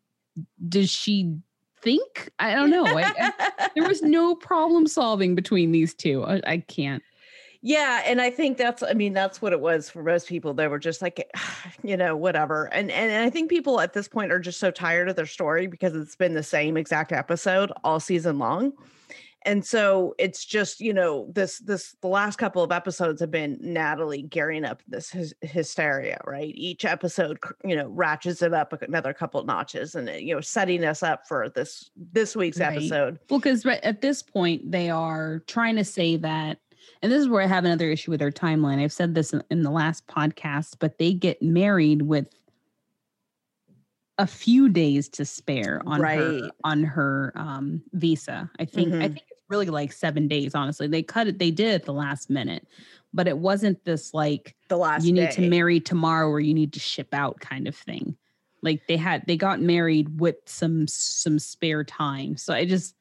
does 0.68 0.88
she 0.90 1.36
think? 1.86 2.30
I 2.40 2.52
don't 2.52 2.70
know. 2.70 2.84
I, 2.84 3.12
I- 3.16 3.68
there 3.76 3.86
was 3.86 4.02
no 4.02 4.34
problem 4.34 4.88
solving 4.88 5.36
between 5.36 5.70
these 5.70 5.94
two. 5.94 6.24
I, 6.24 6.40
I 6.44 6.58
can't. 6.58 7.00
Yeah, 7.62 8.02
and 8.04 8.20
I 8.20 8.30
think 8.30 8.58
that's 8.58 8.82
I 8.82 8.92
mean 8.92 9.12
that's 9.12 9.40
what 9.40 9.52
it 9.52 9.60
was 9.60 9.88
for 9.88 10.02
most 10.02 10.28
people. 10.28 10.52
They 10.52 10.66
were 10.66 10.80
just 10.80 11.00
like 11.00 11.30
you 11.84 11.96
know, 11.96 12.16
whatever. 12.16 12.66
And 12.66 12.90
and 12.90 13.24
I 13.24 13.30
think 13.30 13.50
people 13.50 13.80
at 13.80 13.92
this 13.92 14.08
point 14.08 14.32
are 14.32 14.40
just 14.40 14.58
so 14.58 14.72
tired 14.72 15.08
of 15.08 15.14
their 15.14 15.26
story 15.26 15.68
because 15.68 15.94
it's 15.94 16.16
been 16.16 16.34
the 16.34 16.42
same 16.42 16.76
exact 16.76 17.12
episode 17.12 17.70
all 17.84 18.00
season 18.00 18.38
long. 18.38 18.72
And 19.46 19.64
so 19.64 20.14
it's 20.18 20.44
just, 20.44 20.80
you 20.80 20.92
know, 20.92 21.30
this 21.32 21.60
this 21.60 21.94
the 22.02 22.08
last 22.08 22.36
couple 22.36 22.62
of 22.64 22.72
episodes 22.72 23.20
have 23.20 23.30
been 23.30 23.56
Natalie 23.62 24.22
gearing 24.22 24.64
up 24.64 24.82
this 24.88 25.08
hys- 25.10 25.34
hysteria, 25.40 26.18
right? 26.26 26.52
Each 26.56 26.84
episode, 26.84 27.38
you 27.64 27.76
know, 27.76 27.86
ratchets 27.88 28.42
it 28.42 28.52
up 28.52 28.72
another 28.82 29.14
couple 29.14 29.42
notches 29.44 29.94
and 29.94 30.08
uh, 30.08 30.12
you 30.12 30.34
know, 30.34 30.40
setting 30.40 30.84
us 30.84 31.02
up 31.04 31.26
for 31.28 31.48
this 31.48 31.90
this 32.12 32.34
week's 32.34 32.58
Right. 32.58 32.76
episode. 32.76 33.20
Well, 33.30 33.38
because 33.38 33.64
right 33.64 33.80
at 33.84 34.02
this 34.02 34.20
point 34.20 34.70
they 34.72 34.90
are 34.90 35.44
trying 35.46 35.76
to 35.76 35.84
say 35.84 36.16
that 36.16 36.58
and 37.02 37.12
this 37.12 37.20
is 37.20 37.28
where 37.28 37.42
I 37.42 37.46
have 37.46 37.64
another 37.64 37.88
issue 37.90 38.10
with 38.10 38.20
their 38.20 38.32
timeline. 38.32 38.82
I've 38.82 38.92
said 38.92 39.14
this 39.14 39.32
in, 39.32 39.42
in 39.50 39.62
the 39.62 39.70
last 39.70 40.06
podcast, 40.08 40.76
but 40.80 40.98
they 40.98 41.12
get 41.12 41.40
married 41.40 42.02
with 42.02 42.28
a 44.18 44.26
few 44.26 44.68
days 44.68 45.08
to 45.10 45.24
spare 45.24 45.82
on 45.86 46.00
her 46.02 46.50
on 46.64 46.82
her 46.84 47.32
um, 47.36 47.82
visa. 47.92 48.50
I 48.58 48.64
think 48.64 48.94
I 48.94 48.96
Mhm. 48.96 49.12
think 49.14 49.22
really 49.48 49.66
like 49.66 49.92
seven 49.92 50.28
days. 50.28 50.54
Honestly, 50.54 50.86
they 50.86 51.02
cut 51.02 51.26
it. 51.28 51.38
They 51.38 51.50
did 51.50 51.68
it 51.68 51.74
at 51.74 51.84
the 51.84 51.92
last 51.92 52.30
minute, 52.30 52.66
but 53.14 53.28
it 53.28 53.38
wasn't 53.38 53.84
this 53.84 54.12
like 54.14 54.54
The 54.68 54.76
last 54.76 55.04
you 55.04 55.12
need 55.12 55.30
day. 55.30 55.36
to 55.36 55.42
marry 55.42 55.80
tomorrow 55.80 56.28
or 56.28 56.40
you 56.40 56.54
need 56.54 56.72
to 56.74 56.80
ship 56.80 57.08
out 57.12 57.40
kind 57.40 57.68
of 57.68 57.76
thing. 57.76 58.16
Like 58.62 58.86
they 58.88 58.96
had 58.96 59.24
they 59.26 59.36
got 59.36 59.60
married 59.60 60.20
with 60.20 60.36
some 60.46 60.88
some 60.88 61.38
spare 61.38 61.84
time. 61.84 62.36
So 62.36 62.52
I 62.52 62.64
just 62.64 62.94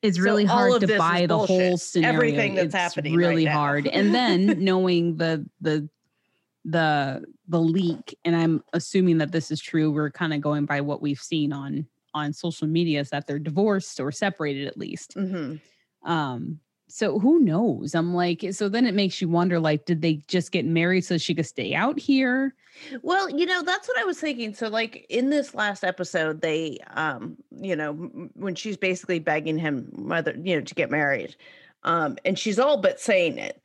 it's 0.00 0.18
really 0.18 0.46
all 0.48 0.56
hard 0.70 0.80
to 0.80 0.98
buy 0.98 1.26
the 1.26 1.38
whole 1.38 1.76
scenario. 1.76 2.16
Everything 2.16 2.54
that's 2.56 2.66
It's 2.66 2.74
happening 2.74 3.12
right 3.14 3.18
really 3.18 3.44
now. 3.44 3.52
hard. 3.58 3.86
And 3.86 4.12
then 4.14 4.46
knowing 4.64 5.16
the 5.16 5.48
the 5.60 5.88
the 6.64 7.24
the 7.48 7.60
leak, 7.60 8.16
and 8.24 8.34
I'm 8.36 8.62
assuming 8.72 9.18
that 9.18 9.32
this 9.32 9.50
is 9.50 9.60
true. 9.60 9.90
We're 9.90 10.10
kind 10.10 10.32
of 10.32 10.40
going 10.40 10.64
by 10.64 10.80
what 10.80 11.02
we've 11.02 11.18
seen 11.20 11.52
on 11.52 11.86
on 12.14 12.32
social 12.32 12.66
media 12.66 13.00
is 13.00 13.10
that 13.10 13.26
they're 13.26 13.38
divorced 13.38 13.98
or 14.00 14.12
separated 14.12 14.66
at 14.66 14.76
least. 14.76 15.14
hmm 15.14 15.56
Um, 16.04 16.60
so 16.88 17.18
who 17.18 17.40
knows? 17.40 17.94
I'm 17.94 18.14
like, 18.14 18.44
so 18.50 18.68
then 18.68 18.86
it 18.86 18.94
makes 18.94 19.22
you 19.22 19.28
wonder, 19.28 19.58
like, 19.58 19.86
did 19.86 20.02
they 20.02 20.22
just 20.28 20.52
get 20.52 20.66
married 20.66 21.02
so 21.02 21.16
she 21.16 21.34
could 21.34 21.46
stay 21.46 21.74
out 21.74 21.98
here? 21.98 22.54
Well, 23.02 23.30
you 23.30 23.46
know, 23.46 23.62
that's 23.62 23.88
what 23.88 23.98
I 23.98 24.04
was 24.04 24.20
thinking. 24.20 24.54
So, 24.54 24.68
like 24.68 25.06
in 25.08 25.30
this 25.30 25.54
last 25.54 25.84
episode, 25.84 26.40
they, 26.40 26.78
um, 26.90 27.36
you 27.50 27.76
know, 27.76 27.94
when 28.34 28.54
she's 28.54 28.76
basically 28.76 29.20
begging 29.20 29.58
him, 29.58 29.90
mother, 29.96 30.34
you 30.42 30.56
know, 30.56 30.62
to 30.62 30.74
get 30.74 30.90
married, 30.90 31.36
um, 31.84 32.18
and 32.24 32.38
she's 32.38 32.58
all 32.58 32.76
but 32.76 33.00
saying 33.00 33.38
it, 33.38 33.62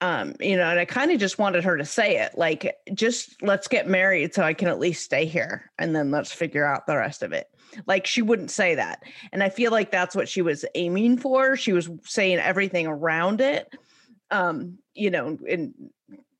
um, 0.00 0.34
you 0.40 0.56
know, 0.56 0.68
and 0.68 0.80
I 0.80 0.84
kind 0.84 1.10
of 1.10 1.20
just 1.20 1.38
wanted 1.38 1.64
her 1.64 1.76
to 1.76 1.84
say 1.84 2.18
it, 2.18 2.36
like, 2.36 2.74
just 2.94 3.42
let's 3.42 3.68
get 3.68 3.86
married 3.86 4.34
so 4.34 4.42
I 4.42 4.54
can 4.54 4.68
at 4.68 4.80
least 4.80 5.04
stay 5.04 5.26
here, 5.26 5.70
and 5.78 5.94
then 5.94 6.10
let's 6.10 6.32
figure 6.32 6.64
out 6.64 6.86
the 6.86 6.96
rest 6.96 7.22
of 7.22 7.32
it. 7.32 7.48
Like 7.86 8.06
she 8.06 8.22
wouldn't 8.22 8.50
say 8.50 8.74
that, 8.74 9.02
and 9.32 9.42
I 9.42 9.48
feel 9.48 9.70
like 9.72 9.90
that's 9.90 10.14
what 10.14 10.28
she 10.28 10.42
was 10.42 10.64
aiming 10.74 11.18
for. 11.18 11.56
She 11.56 11.72
was 11.72 11.90
saying 12.04 12.38
everything 12.38 12.86
around 12.86 13.40
it, 13.40 13.68
um, 14.30 14.78
you 14.94 15.10
know, 15.10 15.38
and 15.48 15.74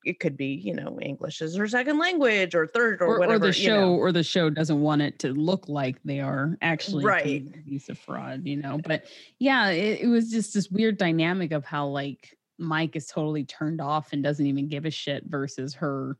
it 0.04 0.18
could 0.18 0.36
be, 0.36 0.46
you 0.48 0.74
know, 0.74 0.98
English 1.00 1.40
is 1.40 1.54
her 1.56 1.68
second 1.68 1.96
language 1.98 2.56
or 2.56 2.66
third 2.66 3.00
or, 3.00 3.06
Or, 3.06 3.16
or, 3.16 3.18
whatever. 3.20 3.38
the 3.38 3.46
you 3.46 3.52
show, 3.52 3.80
know. 3.80 3.94
or 3.94 4.10
the 4.10 4.24
show 4.24 4.50
doesn't 4.50 4.80
want 4.80 5.00
it 5.00 5.20
to 5.20 5.32
look 5.32 5.68
like 5.68 5.96
they 6.04 6.18
are 6.18 6.58
actually 6.60 7.04
Right. 7.04 7.22
committing 7.22 7.62
visa 7.64 7.94
fraud, 7.94 8.44
you 8.44 8.56
know. 8.56 8.80
But 8.84 9.04
yeah, 9.38 9.68
it, 9.68 10.00
it 10.00 10.08
was 10.08 10.28
just 10.30 10.54
this 10.54 10.68
weird 10.70 10.98
dynamic 10.98 11.52
of 11.52 11.64
how 11.64 11.86
like 11.86 12.36
Mike 12.58 12.96
is 12.96 13.06
totally 13.06 13.44
turned 13.44 13.80
off 13.80 14.12
and 14.12 14.24
doesn't 14.24 14.44
even 14.44 14.66
give 14.66 14.86
a 14.86 14.90
shit 14.90 15.22
versus 15.26 15.72
her. 15.74 16.16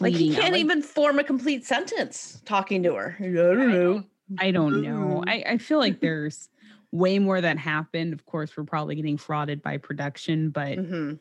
Like 0.00 0.14
he 0.14 0.34
can't 0.34 0.52
like- 0.54 0.60
even 0.60 0.80
form 0.80 1.18
a 1.18 1.24
complete 1.24 1.66
sentence 1.66 2.40
talking 2.46 2.82
to 2.84 2.94
her. 2.94 3.16
I 3.20 3.24
don't 3.24 3.70
know. 3.70 4.04
I 4.38 4.50
don't 4.50 4.82
know. 4.82 5.22
Mm. 5.24 5.28
I, 5.28 5.52
I 5.52 5.58
feel 5.58 5.78
like 5.78 6.00
there's 6.00 6.48
way 6.92 7.18
more 7.18 7.40
that 7.40 7.58
happened. 7.58 8.12
Of 8.12 8.24
course, 8.26 8.56
we're 8.56 8.64
probably 8.64 8.94
getting 8.94 9.18
frauded 9.18 9.62
by 9.62 9.76
production, 9.78 10.50
but 10.50 10.78
Mhm. 10.78 11.18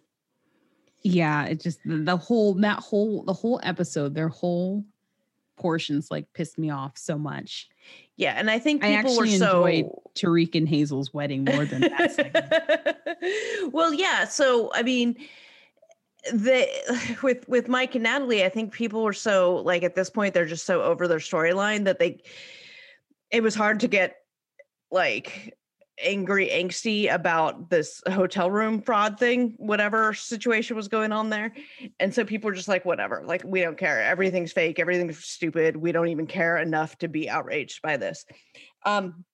yeah, 1.01 1.45
it 1.45 1.60
just 1.62 1.79
the, 1.83 1.98
the 1.98 2.17
whole 2.17 2.53
that 2.55 2.79
whole 2.79 3.24
the 3.24 3.33
whole 3.33 3.60
episode, 3.63 4.13
their 4.15 4.29
whole 4.29 4.86
portions 5.57 6.10
like 6.10 6.31
pissed 6.33 6.57
me 6.57 6.69
off 6.69 6.98
so 6.98 7.17
much. 7.17 7.69
Yeah, 8.15 8.36
and 8.38 8.50
I 8.50 8.60
think 8.60 8.83
I 8.83 8.95
people 8.98 9.17
were 9.17 9.24
actually 9.24 9.38
so 9.38 9.65
enjoyed 9.65 9.91
Tarik 10.15 10.55
and 10.55 10.69
Hazel's 10.69 11.13
wedding 11.13 11.43
more 11.43 11.65
than 11.65 11.81
that 11.81 13.69
well, 13.72 13.93
yeah. 13.93 14.25
So 14.25 14.72
I 14.74 14.83
mean, 14.83 15.15
the 16.31 16.67
with 17.24 17.48
with 17.50 17.67
Mike 17.67 17.95
and 17.95 18.03
Natalie, 18.03 18.43
I 18.45 18.50
think 18.50 18.72
people 18.72 19.03
were 19.03 19.13
so 19.13 19.57
like 19.57 19.83
at 19.83 19.95
this 19.95 20.10
point 20.10 20.33
they're 20.33 20.45
just 20.45 20.65
so 20.65 20.83
over 20.83 21.07
their 21.07 21.17
storyline 21.19 21.83
that 21.86 22.00
they 22.00 22.22
it 23.33 23.43
was 23.43 23.55
hard 23.55 23.81
to 23.81 23.89
get 23.89 24.15
like 24.91 25.57
angry 26.01 26.49
angsty 26.49 27.13
about 27.13 27.69
this 27.69 28.01
hotel 28.07 28.49
room 28.49 28.81
fraud 28.81 29.19
thing 29.19 29.53
whatever 29.57 30.13
situation 30.13 30.75
was 30.75 30.87
going 30.87 31.11
on 31.11 31.29
there. 31.29 31.53
And 31.99 32.13
so 32.13 32.25
people 32.25 32.49
were 32.49 32.55
just 32.55 32.67
like 32.67 32.83
whatever 32.85 33.23
like 33.25 33.43
we 33.43 33.61
don't 33.61 33.77
care. 33.77 34.01
Everything's 34.01 34.51
fake. 34.51 34.79
Everything's 34.79 35.23
stupid. 35.23 35.75
We 35.75 35.91
don't 35.91 36.07
even 36.07 36.25
care 36.25 36.57
enough 36.57 36.97
to 36.99 37.07
be 37.07 37.29
outraged 37.29 37.81
by 37.81 37.97
this. 37.97 38.25
Um 38.85 39.25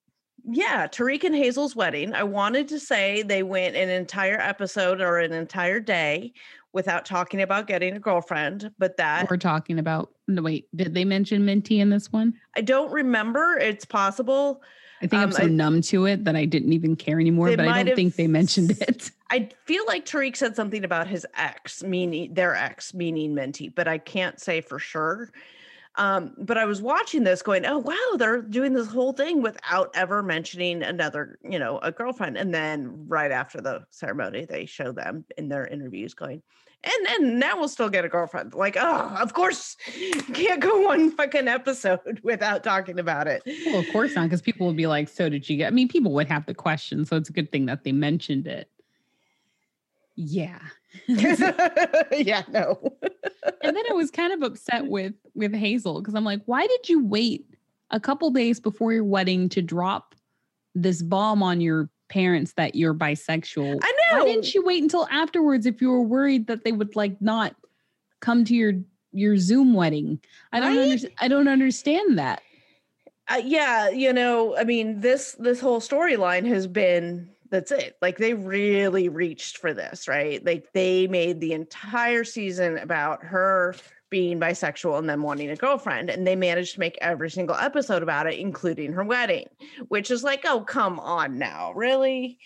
yeah, 0.50 0.88
Tarik 0.88 1.24
and 1.24 1.36
Hazel's 1.36 1.76
wedding. 1.76 2.14
I 2.14 2.24
wanted 2.24 2.68
to 2.70 2.80
say 2.80 3.22
they 3.24 3.44
went 3.44 3.76
an 3.76 3.90
entire 3.90 4.40
episode 4.40 5.02
or 5.02 5.20
an 5.20 5.34
entire 5.34 5.80
day 5.80 6.34
without 6.72 7.04
talking 7.06 7.42
about 7.42 7.66
getting 7.68 7.96
a 7.96 8.00
girlfriend, 8.00 8.72
but 8.78 8.98
that 8.98 9.30
We're 9.30 9.38
talking 9.38 9.80
about 9.80 10.12
no 10.28 10.42
wait, 10.44 10.68
did 10.76 10.94
they 10.94 11.04
mention 11.06 11.46
Minty 11.46 11.80
in 11.80 11.90
this 11.90 12.12
one? 12.12 12.34
I 12.56 12.62
don't 12.62 12.92
remember. 12.92 13.58
It's 13.58 13.86
possible. 13.86 14.62
I 15.02 15.08
think 15.08 15.14
I'm 15.22 15.30
Um, 15.30 15.32
so 15.32 15.44
I- 15.44 15.48
numb 15.48 15.82
to 15.84 16.06
it 16.06 16.26
that 16.26 16.36
I 16.36 16.46
didn't 16.46 16.74
even 16.74 16.96
care 16.96 17.20
anymore, 17.20 17.56
but 17.56 17.68
I 17.68 17.84
don't 17.84 17.96
think 17.96 18.16
they 18.16 18.28
mentioned 18.28 18.72
it. 18.72 19.12
I 19.32 19.50
feel 19.66 19.84
like 19.88 20.06
Tarik 20.06 20.36
said 20.36 20.56
something 20.56 20.84
about 20.84 21.08
his 21.08 21.26
ex, 21.36 21.84
meaning 21.84 22.34
their 22.34 22.54
ex, 22.56 22.94
meaning 22.94 23.34
Minty, 23.34 23.70
but 23.70 23.88
I 23.88 23.98
can't 23.98 24.40
say 24.40 24.60
for 24.62 24.78
sure. 24.78 25.32
Um, 26.00 26.34
but 26.38 26.58
I 26.58 26.64
was 26.64 26.82
watching 26.82 27.26
this 27.26 27.42
going, 27.42 27.66
oh 27.66 27.78
wow, 27.78 28.16
they're 28.18 28.42
doing 28.42 28.72
this 28.72 28.88
whole 28.88 29.12
thing 29.12 29.42
without 29.42 29.92
ever 29.94 30.24
mentioning 30.24 30.82
another, 30.82 31.38
you 31.44 31.60
know, 31.60 31.78
a 31.80 31.92
girlfriend. 31.92 32.38
And 32.38 32.54
then 32.54 33.06
right 33.10 33.32
after 33.32 33.60
the 33.60 33.84
ceremony, 33.92 34.46
they 34.46 34.66
show 34.66 34.94
them 34.94 35.26
in 35.38 35.50
their 35.50 35.68
interviews 35.68 36.14
going, 36.14 36.42
and 36.86 37.06
then 37.06 37.40
now 37.40 37.58
we'll 37.58 37.68
still 37.68 37.90
get 37.90 38.06
a 38.06 38.10
girlfriend. 38.10 38.54
Like, 38.54 38.78
oh, 38.80 39.18
of 39.20 39.34
course, 39.34 39.76
can't 40.34 40.62
go 40.62 40.88
one 40.88 41.12
fucking 41.12 41.50
episode 41.50 42.20
without 42.24 42.64
talking 42.64 42.98
about 42.98 43.28
it. 43.28 43.44
Well, 43.66 43.80
of 43.80 43.92
course 43.92 44.16
not, 44.16 44.24
because 44.24 44.42
people 44.42 44.68
would 44.68 44.78
be 44.78 44.88
like, 44.88 45.10
"So 45.10 45.28
did 45.28 45.50
you 45.50 45.58
get?" 45.58 45.68
I 45.68 45.72
mean, 45.72 45.90
people 45.90 46.14
would 46.14 46.30
have 46.30 46.46
the 46.46 46.54
question, 46.54 47.04
so 47.04 47.18
it's 47.18 47.30
a 47.30 47.34
good 47.34 47.52
thing 47.52 47.66
that 47.66 47.84
they 47.84 47.92
mentioned 47.92 48.48
it. 48.48 48.70
Yeah, 50.22 50.60
yeah, 51.08 52.44
no. 52.50 52.78
and 53.64 53.74
then 53.76 53.84
I 53.90 53.94
was 53.94 54.12
kind 54.12 54.34
of 54.34 54.44
upset 54.44 54.88
with 54.88 55.14
with 55.34 55.56
Hazel 55.56 56.02
because 56.02 56.14
I'm 56.14 56.26
like, 56.26 56.42
why 56.46 56.68
did 56.68 56.90
you 56.90 57.06
wait 57.06 57.46
a 57.90 58.02
couple 58.02 58.30
days 58.32 58.60
before 58.60 58.92
your 58.92 59.06
wedding 59.06 59.48
to 59.50 59.62
drop 59.62 60.14
this 60.76 61.02
bomb 61.02 61.42
on 61.42 61.62
your 61.62 61.90
parents 62.10 62.52
that 62.58 62.76
you're 62.76 62.94
bisexual? 62.94 63.80
I 63.82 63.92
know. 64.12 64.20
Why 64.20 64.26
didn't 64.26 64.54
you 64.54 64.62
wait 64.66 64.84
until 64.84 65.08
afterwards 65.10 65.66
if 65.66 65.80
you 65.82 65.90
were 65.90 66.02
worried 66.02 66.48
that 66.48 66.66
they 66.66 66.74
would 66.74 66.98
like 66.98 67.22
not 67.22 67.56
come 68.20 68.44
to 68.44 68.54
your 68.54 68.74
your 69.14 69.38
Zoom 69.38 69.74
wedding? 69.74 70.20
I 70.52 70.60
don't 70.60 70.76
Right? 70.76 70.92
under, 70.92 71.08
I 71.20 71.28
don't 71.30 71.48
understand 71.48 72.20
that. 72.20 72.42
uh, 73.30 73.42
yeah 73.46 73.88
you 73.90 74.12
know 74.12 74.58
i 74.58 74.64
mean 74.66 75.00
this 75.00 75.38
this 75.40 75.62
whole 75.62 75.80
storyline 75.80 76.46
has 76.46 76.68
been 76.68 77.30
that's 77.52 77.72
it 77.72 77.98
like 78.02 78.18
they 78.18 78.34
really 78.34 79.10
reached 79.10 79.58
for 79.58 79.74
this 79.74 80.08
right? 80.08 80.46
Like 80.46 80.68
they 80.74 81.08
made 81.08 81.40
the 81.40 81.54
entire 81.54 82.24
season 82.24 82.78
about 82.78 83.24
her 83.24 83.76
being 84.10 84.40
bisexual 84.40 84.98
and 84.98 85.08
then 85.10 85.22
wanting 85.22 85.50
a 85.52 85.56
girlfriend 85.56 86.10
and 86.10 86.26
they 86.26 86.36
managed 86.36 86.74
to 86.74 86.80
make 86.80 86.98
every 87.02 87.30
single 87.30 87.56
episode 87.56 88.02
about 88.04 88.26
it 88.28 88.40
including 88.40 88.94
her 88.94 89.04
wedding 89.04 89.48
which 89.88 90.10
is 90.12 90.24
like 90.24 90.42
oh 90.46 90.62
come 90.62 91.00
on 91.00 91.38
now 91.38 91.72
really? 91.74 92.38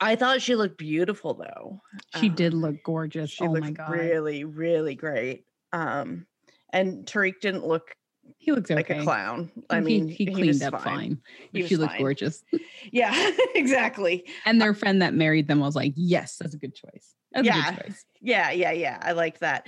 I 0.00 0.16
thought 0.16 0.42
she 0.42 0.56
looked 0.56 0.76
beautiful 0.76 1.34
though. 1.34 1.80
She 2.20 2.28
Um, 2.28 2.34
did 2.34 2.52
look 2.52 2.76
gorgeous. 2.84 3.30
she 3.30 3.44
oh 3.44 3.50
looked 3.52 3.62
my 3.64 3.70
god, 3.70 3.90
really 3.90 4.44
really 4.44 4.94
great. 4.94 5.44
Um 5.72 6.26
and 6.72 7.06
tarik 7.06 7.40
didn't 7.40 7.66
look 7.66 7.94
he 8.38 8.52
looks 8.52 8.70
okay. 8.70 8.76
like 8.76 8.90
a 8.90 9.02
clown 9.02 9.50
i 9.70 9.76
He- 9.78 9.84
mean 9.84 10.08
he, 10.08 10.26
cleaned 10.26 10.62
up 10.62 10.82
fine. 10.82 11.20
He 11.52 11.60
but 11.62 11.68
she 11.68 11.76
looked 11.76 11.92
fine. 11.92 12.00
gorgeous. 12.00 12.42
Yeah, 12.92 13.12
exactly. 13.54 14.26
And 14.44 14.60
their 14.60 14.74
friend 14.74 15.00
that 15.02 15.14
married 15.14 15.48
them 15.48 15.60
was 15.60 15.74
like, 15.74 15.92
"Yes, 15.96 16.36
that's 16.36 16.54
a 16.54 16.58
good 16.58 16.74
choice. 16.74 17.14
That's 17.32 17.44
a 17.46 17.50
Yeah. 17.50 17.74
good 17.74 17.84
choice." 17.86 18.04
Yeah, 18.20 18.50
yeah, 18.50 18.72
yeah. 18.72 18.98
I 19.02 19.12
like 19.12 19.38
that. 19.38 19.66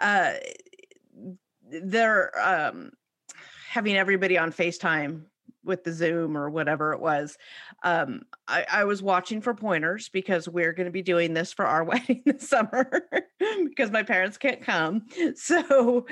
Uh 0.00 0.32
they're 1.68 2.32
um 2.40 2.92
having 3.68 3.96
everybody 3.96 4.38
on 4.38 4.52
FaceTime 4.52 5.22
with 5.66 5.84
the 5.84 5.92
Zoom 5.92 6.36
or 6.36 6.48
whatever 6.48 6.92
it 6.92 7.00
was. 7.00 7.36
Um 7.82 8.22
I, 8.48 8.64
I 8.70 8.84
was 8.84 9.02
watching 9.02 9.40
for 9.40 9.54
pointers 9.54 10.08
because 10.08 10.48
we're 10.48 10.72
gonna 10.72 10.90
be 10.90 11.02
doing 11.02 11.34
this 11.34 11.52
for 11.52 11.66
our 11.66 11.84
wedding 11.90 12.22
this 12.24 12.48
summer 12.48 12.90
because 13.64 13.90
my 13.90 14.02
parents 14.02 14.38
can't 14.38 14.62
come. 14.62 15.06
So 15.34 16.06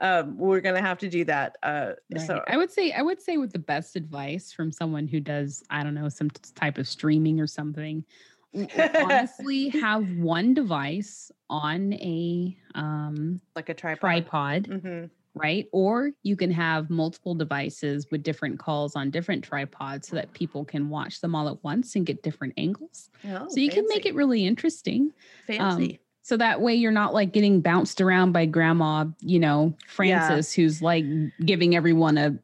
um 0.00 0.36
we're 0.36 0.60
gonna 0.60 0.82
have 0.82 0.98
to 0.98 1.08
do 1.08 1.24
that. 1.24 1.56
Uh 1.62 1.92
Right. 2.12 2.26
so 2.26 2.42
I 2.46 2.56
would 2.56 2.70
say 2.70 2.92
I 2.92 3.02
would 3.02 3.20
say 3.22 3.36
with 3.36 3.52
the 3.52 3.58
best 3.58 3.96
advice 3.96 4.52
from 4.52 4.70
someone 4.72 5.06
who 5.08 5.20
does 5.20 5.62
I 5.70 5.82
don't 5.82 5.94
know 5.94 6.08
some 6.08 6.30
type 6.54 6.78
of 6.78 6.86
streaming 6.88 7.40
or 7.40 7.46
something. 7.46 8.04
honestly, 8.96 9.68
have 9.68 10.08
one 10.10 10.54
device 10.54 11.30
on 11.50 11.92
a 11.94 12.56
um, 12.74 13.40
like 13.54 13.68
a 13.68 13.74
tripod. 13.74 14.00
tripod 14.00 14.66
hmm 14.82 15.04
right? 15.36 15.66
Or 15.72 16.10
you 16.22 16.34
can 16.36 16.50
have 16.50 16.90
multiple 16.90 17.34
devices 17.34 18.06
with 18.10 18.22
different 18.22 18.58
calls 18.58 18.96
on 18.96 19.10
different 19.10 19.44
tripods 19.44 20.08
so 20.08 20.16
that 20.16 20.32
people 20.32 20.64
can 20.64 20.88
watch 20.88 21.20
them 21.20 21.34
all 21.34 21.48
at 21.48 21.62
once 21.62 21.94
and 21.94 22.04
get 22.06 22.22
different 22.22 22.54
angles. 22.56 23.10
Oh, 23.28 23.46
so 23.48 23.60
you 23.60 23.70
can 23.70 23.84
make 23.88 24.06
it 24.06 24.14
really 24.14 24.44
interesting. 24.46 25.12
fancy. 25.46 26.00
So 26.22 26.36
that 26.38 26.60
way 26.60 26.74
you're 26.74 26.90
not 26.90 27.14
like 27.14 27.32
getting 27.32 27.60
bounced 27.60 28.00
around 28.00 28.32
by 28.32 28.46
grandma, 28.46 29.04
you 29.20 29.38
know, 29.38 29.74
Yeah. 30.00 30.26
Francis, 30.26 30.52
who's 30.52 30.82
like 30.82 31.04
giving 31.44 31.76
everyone 31.76 32.18
a 32.18 32.36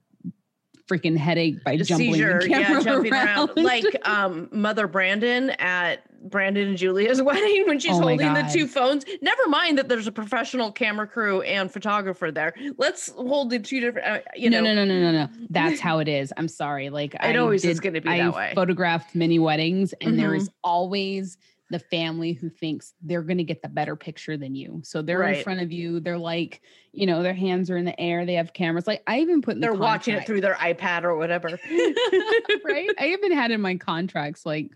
freaking 0.88 1.16
headache 1.16 1.64
by 1.64 1.72
A 1.72 1.78
jumping 1.78 2.12
seizure, 2.14 2.40
the 2.40 2.50
yeah, 2.50 2.62
camera 2.64 2.82
jumping 2.84 3.12
around. 3.12 3.50
around. 3.50 3.64
like 3.64 3.84
um, 4.08 4.49
Mother 4.52 4.87
Brandon 4.87 5.50
at 5.58 6.02
Brandon 6.22 6.68
and 6.68 6.76
Julia's 6.76 7.20
wedding 7.22 7.64
when 7.66 7.78
she's 7.78 7.92
Oh 7.96 8.00
holding 8.00 8.32
the 8.34 8.48
two 8.52 8.66
phones. 8.66 9.04
Never 9.20 9.48
mind 9.48 9.78
that 9.78 9.88
there's 9.88 10.06
a 10.06 10.12
professional 10.12 10.72
camera 10.72 11.06
crew 11.06 11.42
and 11.42 11.70
photographer 11.72 12.30
there. 12.30 12.54
Let's 12.78 13.10
hold 13.10 13.50
the 13.50 13.58
two 13.58 13.80
different. 13.80 14.06
Uh, 14.06 14.18
you 14.36 14.50
no, 14.50 14.60
know, 14.60 14.74
no, 14.74 14.84
no, 14.84 14.98
no, 15.00 15.12
no, 15.12 15.24
no. 15.24 15.28
That's 15.50 15.80
how 15.80 15.98
it 15.98 16.08
is. 16.08 16.32
I'm 16.36 16.48
sorry. 16.48 16.90
Like 16.90 17.14
It 17.22 17.36
always 17.36 17.64
is 17.64 17.80
gonna 17.80 18.00
be 18.00 18.08
I 18.08 18.18
that 18.18 18.34
way. 18.34 18.44
Mm-hmm. 18.46 18.54
photographed 18.54 19.14
many 19.14 19.38
weddings, 19.38 19.92
and 20.00 20.18
there 20.18 20.34
is 20.34 20.50
always 20.62 21.38
the 21.70 21.78
family 21.78 22.34
who 22.34 22.50
thinks 22.50 22.92
they're 23.00 23.22
going 23.22 23.38
to 23.38 23.44
get 23.44 23.62
the 23.62 23.68
better 23.68 23.96
picture 23.96 24.36
than 24.36 24.54
you. 24.54 24.82
So 24.84 25.00
they're 25.00 25.20
Right. 25.20 25.38
in 25.38 25.42
front 25.42 25.60
of 25.62 25.72
you. 25.72 26.00
They're 26.00 26.18
like, 26.18 26.60
you 26.92 27.06
know, 27.06 27.22
their 27.22 27.32
hands 27.32 27.70
are 27.70 27.78
in 27.78 27.86
the 27.86 27.98
air. 27.98 28.26
They 28.26 28.34
have 28.34 28.52
cameras. 28.52 28.86
Like 28.86 29.02
I 29.06 29.20
even 29.20 29.40
put 29.40 29.54
in 29.54 29.60
they're 29.60 29.72
watching 29.72 30.14
it 30.14 30.26
through 30.26 30.42
their 30.42 30.52
iPad 30.56 31.04
or 31.04 31.16
whatever. 31.16 31.48
right? 32.64 32.90
I 32.98 33.14
even 33.16 33.32
had 33.32 33.50
in 33.50 33.62
my 33.62 33.76
contracts 33.76 34.44
like 34.44 34.70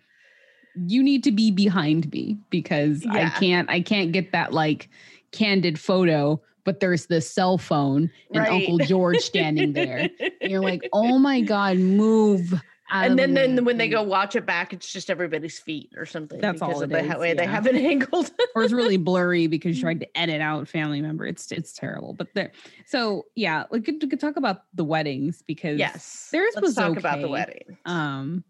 you 0.87 1.02
need 1.02 1.25
to 1.25 1.33
be 1.33 1.50
behind 1.50 2.11
me 2.12 2.37
because 2.50 3.04
I 3.06 3.28
can't 3.30 3.68
I 3.71 3.80
can't 3.80 4.12
get 4.12 4.33
that 4.33 4.52
like 4.52 4.88
candid 5.33 5.78
photo, 5.78 6.40
but 6.64 6.80
there's 6.80 7.06
the 7.06 7.21
cell 7.21 7.59
phone 7.59 8.11
and 8.33 8.42
Right. 8.42 8.52
Uncle 8.52 8.78
George 8.78 9.18
standing 9.18 9.73
there. 9.73 10.11
And 10.40 10.50
you're 10.50 10.61
like, 10.61 10.88
oh 10.92 11.18
my 11.18 11.40
God, 11.40 11.76
move. 11.78 12.54
and 12.90 13.18
then, 13.18 13.35
then 13.35 13.56
way, 13.56 13.62
when 13.62 13.78
they 13.78 13.88
go 13.88 14.02
watch 14.02 14.37
it 14.37 14.47
back, 14.47 14.73
it's 14.73 14.92
just 14.92 15.11
everybody's 15.11 15.59
feet 15.59 15.90
or 15.97 16.06
something. 16.06 16.40
That's 16.40 16.61
because 16.61 16.76
all 16.76 16.83
of 16.83 16.90
it 16.90 16.95
the 16.95 17.12
is, 17.12 17.18
way 17.18 17.35
they 17.35 17.47
have 17.47 17.66
it 17.66 17.75
angled. 17.92 18.30
or 18.54 18.62
it's 18.62 18.73
really 18.73 18.97
blurry 18.97 19.47
because 19.47 19.76
you 19.76 19.83
tried 19.83 20.00
to 20.00 20.18
edit 20.18 20.40
out 20.40 20.68
family 20.68 21.00
member. 21.00 21.26
It's 21.26 21.50
it's 21.52 21.73
terrible. 21.73 22.12
But 22.12 22.28
there, 22.35 22.52
so 22.87 23.26
yeah, 23.35 23.64
we 23.71 23.80
could, 23.80 23.97
we 24.02 24.09
could 24.09 24.21
talk 24.21 24.37
about 24.37 24.64
the 24.75 24.85
weddings 24.85 25.42
because 25.42 25.78
yes. 25.78 26.28
theirs 26.33 26.52
Let's 26.54 26.66
was 26.66 26.75
talk 26.76 26.97
about 26.97 27.21
the 27.21 27.28
wedding. 27.28 27.76
um 27.87 28.45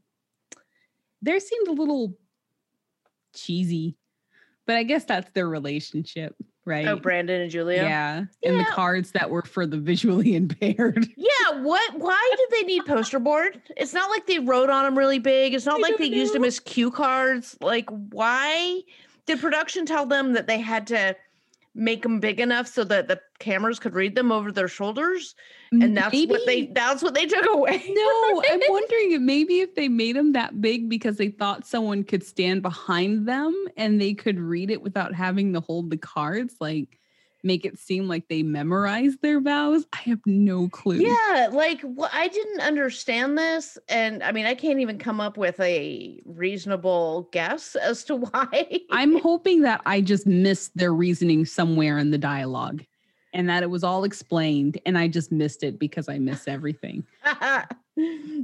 there 1.23 1.41
seemed 1.41 1.69
a 1.69 1.73
little 1.73 2.17
cheesy 3.35 3.97
but 4.67 4.77
i 4.77 4.83
guess 4.83 5.05
that's 5.05 5.31
their 5.33 5.49
relationship 5.49 6.35
right 6.65 6.87
Oh, 6.89 6.97
Brandon 6.97 7.43
and 7.43 7.51
Julia. 7.51 7.83
yeah 7.83 8.25
and 8.43 8.59
the 8.61 8.65
cards 8.65 9.13
that 9.13 9.31
were 9.31 9.43
for 9.43 9.67
the 9.67 9.77
visually 9.79 10.35
impaired 10.37 11.07
Yeah, 11.17 11.61
what? 11.63 11.99
Why 11.99 12.35
did 12.37 12.59
they 12.59 12.67
need 12.67 12.85
poster 12.87 13.21
board? 13.21 13.61
It's 13.77 13.93
not 13.95 14.11
like 14.11 14.27
they 14.27 14.41
wrote 14.41 14.69
on 14.69 14.85
them 14.85 14.99
really 14.99 15.21
big. 15.21 15.55
It's 15.55 15.65
not 15.67 15.79
I 15.79 15.83
like 15.83 15.97
they 15.97 16.09
don't 16.09 16.19
used 16.19 16.35
them 16.35 16.43
as 16.45 16.59
cue 16.59 16.91
cards. 16.91 17.57
Like, 17.61 17.89
why 17.91 18.81
did 19.27 19.39
production 19.41 19.87
tell 19.87 20.07
them 20.07 20.33
that 20.33 20.49
they 20.49 20.59
had 20.59 20.89
to 20.89 21.15
make 21.77 22.03
them 22.03 22.21
big 22.21 22.41
enough 22.41 22.67
so 22.67 22.83
that 22.85 23.07
the 23.07 23.21
cameras 23.39 23.79
could 23.79 23.95
read 23.95 24.15
them 24.15 24.33
over 24.33 24.51
their 24.51 24.69
shoulders? 24.69 25.35
And 25.73 25.97
that's 25.97 26.17
what 26.27 26.47
they 26.47 26.67
that's 26.67 27.03
what 27.03 27.15
they 27.15 27.27
took 27.27 27.47
away. 27.53 27.85
no 27.89 28.43
i'm 28.49 28.61
wondering 28.69 29.13
if 29.13 29.21
maybe 29.21 29.61
if 29.61 29.75
they 29.75 29.89
made 29.89 30.17
them 30.17 30.33
that 30.33 30.61
big 30.61 30.89
because 30.89 31.17
they 31.17 31.29
thought 31.29 31.67
someone 31.67 32.05
could 32.05 32.25
stand 32.25 32.63
behind 32.63 33.27
them 33.27 33.55
and 33.77 34.01
they 34.01 34.15
could 34.15 34.39
read 34.39 34.71
it 34.71 34.81
without 34.81 35.15
having 35.15 35.53
to 35.53 35.61
hold 35.61 35.91
the 35.91 35.97
cards 35.97 36.55
like 36.61 36.99
make 37.47 37.65
it 37.65 37.79
seem 37.79 38.09
like 38.09 38.27
they 38.29 38.43
memorized 38.43 39.23
their 39.23 39.41
vows 39.41 39.87
i 39.93 39.99
have 39.99 40.21
no 40.27 40.69
clue 40.69 40.97
Yeah, 40.99 41.49
like 41.53 41.81
wh- 41.81 42.13
I 42.15 42.29
didn't 42.29 42.61
understand 42.61 43.39
this, 43.39 43.79
and 43.89 44.23
I 44.23 44.33
mean, 44.33 44.47
I 44.47 44.55
can't 44.55 44.81
even 44.81 44.99
come 44.99 45.21
up 45.21 45.37
with 45.37 45.59
a 45.61 46.21
reasonable 46.25 47.29
guess 47.33 47.77
as 47.77 48.05
to 48.05 48.17
why. 48.27 48.81
I'm 48.91 49.19
hoping 49.21 49.63
that 49.63 49.81
I 49.87 50.01
just 50.01 50.27
missed 50.27 50.77
their 50.77 50.93
reasoning 50.93 51.45
somewhere 51.45 51.99
in 51.99 52.11
the 52.11 52.19
dialogue 52.19 52.83
and 53.33 53.49
that 53.49 53.63
it 53.63 53.71
was 53.71 53.85
all 53.85 54.05
explained 54.05 54.79
and 54.87 54.97
I 54.99 55.09
just 55.09 55.31
missed 55.31 55.63
it 55.63 55.79
because 55.79 56.09
I 56.09 56.19
miss 56.19 56.49
everything. 56.49 57.05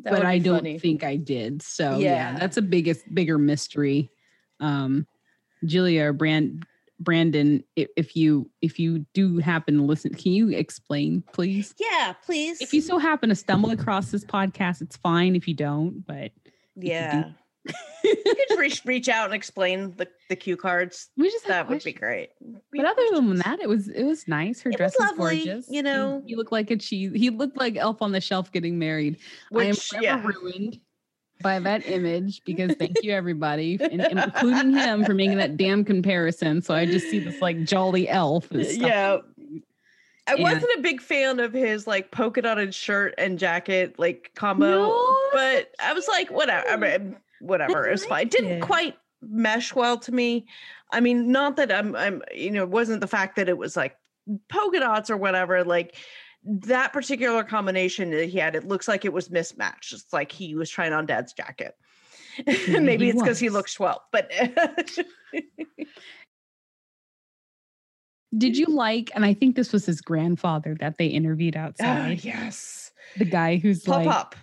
But 0.05 0.25
I 0.25 0.39
don't 0.39 0.59
funny. 0.61 0.79
think 0.79 1.05
I 1.05 1.17
did. 1.17 1.61
So 1.61 1.99
yeah. 1.99 2.33
Yeah. 2.33 2.39
that's 2.39 2.57
a 2.57 2.63
biggest 2.63 3.03
bigger 3.15 3.37
mystery. 3.39 4.11
Um 4.61 5.07
Julia 5.65 6.05
or 6.07 6.13
Brand 6.13 6.65
Brandon, 7.03 7.63
if, 7.77 7.89
if 7.97 8.17
you 8.17 8.51
if 8.61 8.79
you 8.79 9.05
do 9.15 9.39
happen 9.39 9.77
to 9.79 9.83
listen, 9.83 10.15
can 10.15 10.33
you 10.33 10.51
explain, 10.51 11.23
please? 11.33 11.75
Yeah, 11.79 12.15
please. 12.25 12.61
If 12.61 12.73
you 12.73 12.81
so 12.81 12.99
happen 12.99 13.29
to 13.29 13.35
stumble 13.35 13.71
across 13.71 14.11
this 14.11 14.25
podcast, 14.25 14.81
it's 14.83 14.97
fine 14.97 15.35
if 15.37 15.47
you 15.49 15.55
don't, 15.55 16.05
but 16.07 16.33
you 16.77 16.89
yeah, 16.91 17.31
you 18.05 18.15
could 18.49 18.59
reach 18.59 18.85
reach 18.85 19.09
out 19.09 19.27
and 19.27 19.35
explain 19.35 19.95
the 19.97 20.09
the 20.29 20.37
cue 20.37 20.57
cards. 20.57 21.11
we 21.17 21.31
just 21.31 21.47
That 21.47 21.69
would 21.69 21.83
be 21.85 21.93
questions. 21.93 21.99
great. 22.01 22.31
But 22.73 22.87
other 22.87 23.03
than 23.15 23.37
that, 23.37 23.61
it 23.61 23.69
was 23.69 23.89
it 23.89 24.05
was 24.05 24.27
nice. 24.27 24.61
Her 24.63 24.71
It 24.71 24.77
dress 24.77 24.95
was 24.99 25.11
lovely, 25.11 25.45
gorgeous. 25.45 25.67
you 25.71 25.83
know. 25.83 26.23
he, 26.27 26.35
looked 26.37 26.53
like 26.53 26.71
a 26.71 26.77
cheese. 26.77 27.13
He 27.15 27.31
looked 27.31 27.57
like 27.59 27.77
Elf 27.77 28.01
on 28.03 28.13
the 28.13 28.21
Shelf 28.21 28.51
getting 28.53 28.79
married. 28.79 29.19
I 29.55 29.65
am 29.65 29.69
which 29.71 29.89
forever 29.89 30.05
yeah, 30.05 30.23
ruined 30.25 30.81
by 31.43 31.59
that 31.61 31.87
image 31.87 32.43
because 32.45 32.75
thank 32.77 33.03
you 33.03 33.13
everybody, 33.13 33.79
and, 33.81 34.01
and 34.01 34.19
including 34.19 34.73
him 34.75 35.05
for 35.05 35.15
making 35.15 35.39
that 35.39 35.57
damn 35.57 35.85
comparison. 35.85 36.63
So 36.63 36.75
I 36.75 36.87
just 36.87 37.11
see 37.11 37.19
this 37.19 37.41
like 37.43 37.65
jolly 37.65 38.09
elf. 38.09 38.47
yeah. 38.51 39.19
I 40.29 40.35
And- 40.35 40.43
wasn't 40.43 40.71
a 40.79 40.81
big 40.81 41.01
fan 41.01 41.41
of 41.41 41.53
his 41.53 41.87
like 41.87 42.11
polka 42.13 42.43
dotted 42.43 42.75
shirt 42.75 43.15
and 43.19 43.39
jacket 43.39 43.99
like 43.99 44.31
combo, 44.37 44.67
No, 44.71 45.17
but 45.33 45.73
I 45.83 45.93
was 45.93 46.07
like, 46.09 46.31
whatever. 46.31 46.69
I 46.69 46.77
mean, 46.77 47.17
whatever, 47.41 47.89
it 47.89 47.91
was 47.91 48.05
fine. 48.05 48.27
It 48.27 48.31
Didn't 48.31 48.61
quite 48.61 48.97
mesh 49.21 49.75
well 49.75 49.99
to 49.99 50.13
me. 50.13 50.47
I 50.93 51.01
mean, 51.01 51.33
not 51.33 51.57
that 51.57 51.73
I'm, 51.73 51.97
I'm, 51.97 52.23
you 52.33 52.51
know, 52.53 52.63
it 52.63 52.69
wasn't 52.69 53.01
the 53.01 53.07
fact 53.09 53.35
that 53.37 53.49
it 53.49 53.59
was 53.59 53.77
like 53.77 53.97
polka 54.49 54.79
dots 54.79 55.11
or 55.11 55.17
whatever. 55.17 55.65
Like 55.65 55.97
that 56.45 56.93
particular 56.93 57.45
combination 57.45 58.11
that 58.11 58.29
he 58.29 58.39
had, 58.39 58.57
it 58.57 58.67
looks 58.67 58.89
like 58.89 59.05
it 59.05 59.13
was 59.13 59.31
mismatched. 59.31 59.93
It's 59.93 60.13
like 60.13 60.33
he 60.33 60.55
was 60.55 60.69
trying 60.71 60.93
on 60.93 61.07
dad's 61.07 61.33
jacket. 61.33 61.77
Maybe 62.69 63.05
he 63.05 63.11
it's 63.11 63.23
because 63.23 63.39
he 63.39 63.49
looks 63.51 63.75
12, 63.75 64.01
but 64.11 64.31
Did 68.37 68.57
you 68.57 68.67
like? 68.67 69.11
And 69.15 69.25
I 69.27 69.35
think 69.35 69.57
this 69.57 69.73
was 69.73 69.85
his 69.85 70.01
grandfather 70.01 70.75
that 70.81 70.97
they 70.97 71.07
interviewed 71.07 71.55
Ah, 71.57 71.61
outside. 71.65 72.25
yes. 72.25 72.91
The 73.19 73.27
guy 73.27 73.57
who's 73.59 73.83
Pop 73.85 73.97
like 74.07 74.09
up. 74.09 74.35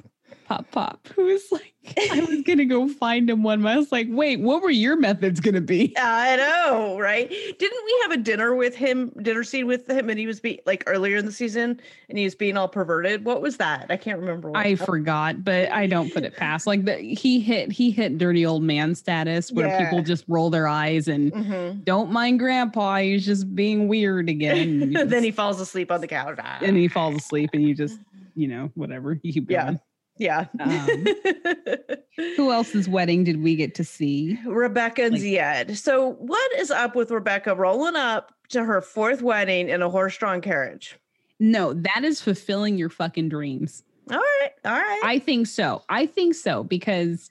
Pop 0.50 0.70
pop, 0.72 1.08
who 1.16 1.26
was 1.26 1.44
like, 1.52 1.74
I 2.12 2.22
was 2.28 2.42
gonna 2.42 2.66
go 2.66 2.88
find 2.88 3.30
him 3.30 3.44
one. 3.44 3.62
month. 3.62 3.76
I 3.76 3.78
was 3.78 3.92
like, 3.92 4.08
wait, 4.10 4.40
what 4.40 4.62
were 4.64 4.72
your 4.72 4.96
methods 4.98 5.40
gonna 5.40 5.62
be? 5.62 5.94
I 5.98 6.36
know, 6.38 7.00
right? 7.00 7.30
Didn't 7.30 7.86
we 7.86 8.00
have 8.02 8.12
a 8.12 8.18
dinner 8.18 8.56
with 8.56 8.76
him, 8.76 9.12
dinner 9.22 9.44
scene 9.44 9.68
with 9.68 9.88
him, 9.90 10.10
and 10.10 10.18
he 10.20 10.26
was 10.26 10.40
be 10.40 10.60
like 10.66 10.84
earlier 10.88 11.18
in 11.18 11.26
the 11.28 11.32
season, 11.32 11.80
and 12.10 12.18
he 12.18 12.24
was 12.24 12.34
being 12.36 12.58
all 12.58 12.68
perverted? 12.68 13.26
What 13.26 13.42
was 13.44 13.58
that? 13.58 13.86
I 13.90 13.98
can't 13.98 14.20
remember. 14.20 14.50
What 14.50 14.66
I 14.66 14.76
forgot, 14.76 15.44
but 15.44 15.72
I 15.72 15.86
don't 15.86 16.12
put 16.12 16.24
it 16.24 16.36
past. 16.36 16.66
Like 16.66 16.86
the, 16.86 16.96
he 16.96 17.40
hit 17.40 17.72
he 17.72 17.92
hit 17.92 18.18
dirty 18.18 18.46
old 18.46 18.64
man 18.64 18.96
status 18.96 19.52
where 19.52 19.68
Yeah. 19.68 19.84
people 19.86 20.02
just 20.04 20.26
roll 20.28 20.50
their 20.50 20.68
eyes 20.68 21.08
and 21.08 21.32
Mhm. 21.32 21.86
don't 21.86 22.12
mind 22.12 22.40
grandpa. 22.40 22.98
He's 22.98 23.26
just 23.26 23.54
being 23.56 23.88
weird 23.88 24.30
again. 24.30 24.94
then 25.08 25.24
he 25.24 25.32
falls 25.32 25.62
asleep 25.62 25.92
on 25.92 26.02
the 26.02 26.08
couch. 26.08 26.40
and 26.62 26.76
he 26.76 26.88
falls 26.88 27.16
asleep 27.16 27.52
and 27.54 27.64
you 27.64 27.76
just 27.76 28.00
you 28.36 28.48
know 28.48 28.72
whatever 28.76 29.20
you 29.24 29.34
keep 29.34 29.48
going. 29.48 29.74
yeah. 29.74 29.78
Um, 30.60 31.06
Who 32.36 32.52
else's 32.52 32.90
wedding 32.90 33.24
did 33.24 33.42
we 33.42 33.56
get 33.56 33.76
to 33.76 33.84
see? 33.84 34.38
Rebecca 34.46 35.04
and 35.04 35.14
Like- 35.14 35.22
Zied. 35.24 35.78
So, 35.78 36.12
what 36.20 36.52
is 36.60 36.70
up 36.72 36.96
with 36.96 37.12
Rebecca 37.12 37.56
rolling 37.56 37.96
up 37.96 38.34
to 38.50 38.64
her 38.64 38.82
fourth 38.82 39.22
wedding 39.22 39.70
in 39.70 39.82
a 39.82 39.90
horse-drawn 39.90 40.42
carriage? 40.42 40.98
No, 41.40 41.74
that 41.74 42.04
is 42.04 42.22
fulfilling 42.22 42.78
your 42.78 42.90
fucking 42.90 43.30
dreams. 43.30 43.84
All 44.12 44.18
right, 44.18 44.52
all 44.66 44.72
right. 44.74 45.02
I 45.04 45.20
think 45.20 45.48
so. 45.48 45.84
I 45.88 46.06
think 46.08 46.36
so 46.36 46.64
because 46.64 47.30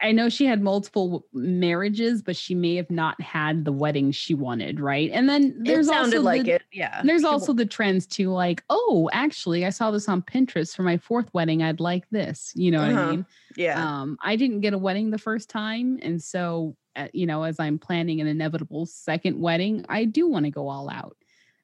I, 0.00 0.12
know 0.12 0.28
she 0.28 0.46
had 0.46 0.62
multiple 0.62 1.26
marriages, 1.32 2.22
but 2.22 2.36
she 2.36 2.54
may 2.54 2.74
have 2.76 2.90
not 2.90 3.20
had 3.20 3.64
the 3.64 3.72
wedding 3.72 4.12
she 4.12 4.34
wanted, 4.34 4.80
right? 4.80 5.10
And 5.12 5.28
then 5.28 5.54
there's 5.62 5.88
also 5.88 6.20
like 6.22 6.44
the, 6.44 6.52
it. 6.52 6.62
Yeah. 6.72 7.02
There's 7.04 7.22
She 7.22 7.26
also 7.26 7.52
the 7.52 7.66
trends 7.66 8.06
too, 8.06 8.30
like, 8.30 8.64
oh, 8.70 9.10
actually, 9.12 9.66
I 9.66 9.70
saw 9.70 9.90
this 9.90 10.08
on 10.08 10.22
Pinterest 10.22 10.74
for 10.74 10.82
my 10.82 10.96
fourth 10.96 11.28
wedding. 11.34 11.62
I'd 11.62 11.80
like 11.80 12.08
this. 12.10 12.52
You 12.54 12.70
know 12.70 12.80
what 12.80 12.90
Uh-huh. 12.92 13.00
I 13.00 13.10
mean? 13.10 13.26
Yeah. 13.56 14.00
Um, 14.00 14.16
I 14.22 14.36
didn't 14.36 14.60
get 14.60 14.72
a 14.72 14.78
wedding 14.78 15.10
the 15.10 15.18
first 15.18 15.50
time, 15.50 15.98
and 16.02 16.22
so 16.22 16.76
uh, 16.96 17.08
you 17.12 17.26
know, 17.26 17.42
as 17.42 17.58
I'm 17.60 17.78
planning 17.78 18.20
an 18.20 18.26
inevitable 18.26 18.86
second 18.86 19.38
wedding, 19.38 19.84
I 19.88 20.04
do 20.04 20.28
want 20.28 20.44
to 20.44 20.50
go 20.50 20.68
all 20.68 20.88
out. 20.88 21.16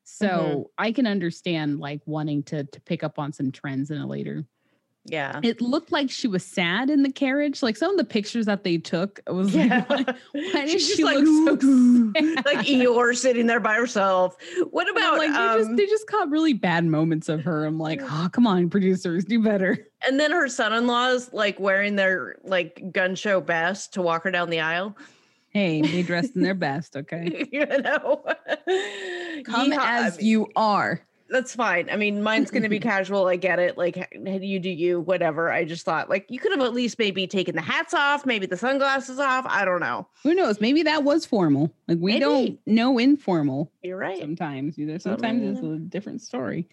So 0.05 0.27
Mm-hmm. 0.29 0.63
I 0.77 0.93
can 0.93 1.07
understand 1.07 1.79
like 1.79 2.03
wanting 2.05 2.43
to 2.45 2.65
to 2.65 2.81
pick 2.83 3.03
up 3.05 3.19
on 3.19 3.33
some 3.33 3.53
trends 3.53 3.91
in 3.91 3.99
a 3.99 4.07
later 4.07 4.45
Yeah. 5.07 5.41
It 5.43 5.61
looked 5.63 5.91
like 5.93 6.11
she 6.11 6.29
was 6.29 6.45
sad 6.45 6.91
in 6.91 7.03
the 7.03 7.11
carriage. 7.11 7.63
Like 7.63 7.77
some 7.77 7.91
of 7.93 7.97
the 7.97 8.05
pictures 8.05 8.45
that 8.47 8.65
they 8.65 8.77
took, 8.77 9.19
it 9.27 9.33
was 9.33 9.55
Yeah. 9.55 9.85
like, 9.89 10.07
why, 10.07 10.15
why 10.33 10.67
did 10.67 10.81
she 10.81 11.03
like, 11.03 11.17
look 11.19 11.63
so 11.63 12.13
sad? 12.15 12.45
like 12.45 12.67
Eeyore 12.67 13.17
sitting 13.17 13.47
there 13.47 13.61
by 13.61 13.75
herself. 13.75 14.37
What 14.71 14.91
about 14.91 15.17
like 15.19 15.31
they 15.33 15.37
um, 15.39 15.59
just 15.59 15.77
they 15.77 15.87
just 15.87 16.07
caught 16.07 16.29
really 16.29 16.53
bad 16.53 16.85
moments 16.85 17.29
of 17.31 17.43
her. 17.45 17.65
I'm 17.65 17.79
like, 17.79 18.01
oh 18.03 18.29
come 18.31 18.47
on, 18.47 18.69
producers, 18.69 19.25
do 19.25 19.43
better. 19.43 19.89
and 20.07 20.21
then 20.21 20.33
her 20.33 20.49
son-in-law's 20.49 21.33
like 21.33 21.59
wearing 21.59 21.97
their 21.97 22.37
like 22.45 22.83
gun 22.93 23.15
show 23.15 23.41
best 23.41 23.95
to 23.95 24.03
walk 24.03 24.25
her 24.25 24.31
down 24.31 24.51
the 24.51 24.61
aisle. 24.61 24.97
Hey, 25.49 25.81
they 25.81 26.03
dressed 26.03 26.37
in 26.37 26.43
their 26.43 26.55
best, 26.69 26.95
okay? 26.97 27.49
you 27.51 27.67
know. 27.67 28.23
Come 29.45 29.73
Yeehaw. 29.73 29.79
I 29.79 30.07
as 30.07 30.19
mean, 30.19 30.27
you 30.27 30.49
are. 30.55 31.01
That's 31.31 31.55
fine. 31.55 31.89
I 31.91 31.97
mean, 31.97 32.23
mine's 32.23 32.51
gonna 32.51 32.69
be 32.69 32.81
casual. 32.93 33.27
I 33.27 33.37
get 33.37 33.59
it. 33.59 33.79
Like 33.79 34.09
you 34.13 34.59
do 34.59 34.69
you, 34.69 35.01
whatever. 35.01 35.51
I 35.51 35.65
just 35.65 35.85
thought 35.85 36.11
like 36.11 36.27
you 36.29 36.39
could 36.39 36.53
have 36.53 36.61
at 36.61 36.75
least 36.75 36.99
maybe 36.99 37.27
taken 37.27 37.55
the 37.55 37.63
hats 37.63 37.95
off, 37.95 38.27
maybe 38.27 38.47
the 38.47 38.57
sunglasses 38.57 39.19
off. 39.19 39.47
I 39.49 39.65
don't 39.65 39.81
know. 39.81 40.07
Who 40.23 40.35
knows? 40.35 40.61
Maybe 40.61 40.83
that 40.83 41.05
was 41.05 41.25
formal. 41.25 41.73
Like 41.89 41.99
we 42.01 42.13
Maybe. 42.13 42.21
don't 42.21 42.59
know 42.67 42.99
informal 42.99 43.71
You're 43.83 43.97
right. 43.97 44.19
sometimes. 44.19 44.79
Either 44.79 44.99
sometimes 44.99 45.59
it's 45.59 45.67
a 45.67 45.77
different 45.79 46.23
story. 46.23 46.69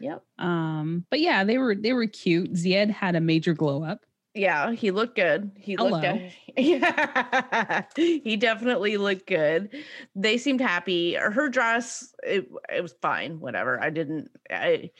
Yep. 0.00 0.22
Um, 0.38 1.06
but 1.10 1.20
yeah, 1.20 1.44
they 1.44 1.58
were 1.58 1.74
they 1.74 1.92
were 1.92 2.06
cute. 2.06 2.52
Zied 2.52 2.90
had 2.90 3.16
a 3.16 3.20
major 3.20 3.54
glow 3.54 3.82
up. 3.82 4.04
Yeah, 4.34 4.72
he 4.72 4.90
looked 4.90 5.14
good. 5.14 5.52
He 5.58 5.76
looked 5.76 6.02
good. 6.02 6.32
Yeah, 6.56 7.82
he 7.96 8.36
definitely 8.36 8.96
looked 8.96 9.26
good. 9.26 9.70
They 10.14 10.38
seemed 10.38 10.60
happy. 10.60 11.14
Her 11.14 11.48
dress, 11.48 12.14
it, 12.22 12.48
it 12.72 12.80
was 12.80 12.94
fine. 13.02 13.40
Whatever. 13.40 13.82
I 13.82 13.90
didn't. 13.90 14.30
I. 14.48 14.90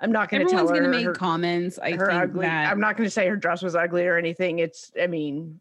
I'm 0.00 0.10
not 0.10 0.28
going 0.28 0.44
to 0.44 0.52
tell 0.52 0.68
Everyone's 0.68 0.78
her. 0.78 0.84
gonna 0.86 0.96
make 0.96 1.06
her, 1.06 1.12
comments. 1.12 1.78
I 1.78 1.92
her 1.92 2.06
think 2.06 2.22
ugly. 2.22 2.46
that 2.46 2.70
I'm 2.70 2.80
not 2.80 2.96
going 2.96 3.06
to 3.06 3.10
say 3.12 3.28
her 3.28 3.36
dress 3.36 3.62
was 3.62 3.76
ugly 3.76 4.06
or 4.06 4.16
anything. 4.16 4.58
It's. 4.58 4.90
I 5.00 5.06
mean, 5.06 5.60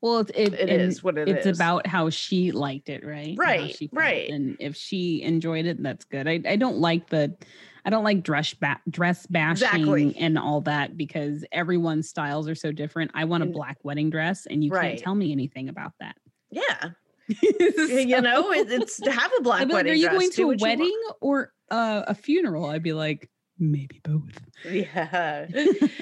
well, 0.00 0.20
it's 0.20 0.30
it, 0.34 0.54
it 0.54 0.68
and 0.70 0.82
is 0.82 1.02
what 1.04 1.18
it 1.18 1.28
it's 1.28 1.46
is. 1.46 1.58
about 1.58 1.86
how 1.86 2.08
she 2.10 2.50
liked 2.50 2.88
it, 2.88 3.04
right? 3.04 3.34
Right, 3.36 3.76
right. 3.92 4.30
And 4.30 4.56
if 4.58 4.74
she 4.74 5.22
enjoyed 5.22 5.66
it, 5.66 5.82
that's 5.82 6.04
good. 6.06 6.26
I, 6.26 6.40
I 6.46 6.56
don't 6.56 6.78
like 6.78 7.08
the 7.08 7.36
I 7.84 7.90
don't 7.90 8.04
like 8.04 8.22
dress 8.22 8.54
ba- 8.54 8.80
dress 8.88 9.26
bashing 9.26 9.66
Exactly. 9.66 10.16
and 10.18 10.38
all 10.38 10.60
that 10.62 10.96
because 10.96 11.44
everyone's 11.52 12.08
styles 12.08 12.48
are 12.48 12.54
so 12.54 12.70
different. 12.72 13.10
I 13.14 13.24
want 13.24 13.42
a 13.42 13.46
black 13.46 13.78
wedding 13.82 14.08
dress, 14.10 14.46
and 14.46 14.62
you 14.62 14.70
Right. 14.70 14.90
can't 14.90 15.00
tell 15.00 15.14
me 15.14 15.32
anything 15.32 15.68
about 15.68 15.92
that. 16.00 16.16
Yeah, 16.50 16.90
you 17.42 18.20
know, 18.20 18.52
it, 18.52 18.70
it's 18.70 18.98
to 19.00 19.10
have 19.10 19.32
a 19.38 19.42
black 19.42 19.60
like, 19.64 19.72
wedding 19.72 19.92
are 19.92 19.96
you 19.96 20.08
dress, 20.08 20.14
going 20.18 20.30
to 20.32 20.42
a 20.42 20.46
what 20.46 20.60
you 20.60 20.66
want." 20.68 20.78
wedding 20.80 21.00
or 21.20 21.52
uh, 21.70 22.02
a 22.06 22.14
funeral? 22.14 22.66
I'd 22.66 22.82
be 22.82 22.92
like, 22.92 23.28
maybe 23.58 24.00
both. 24.04 24.38
Yeah. 24.70 25.46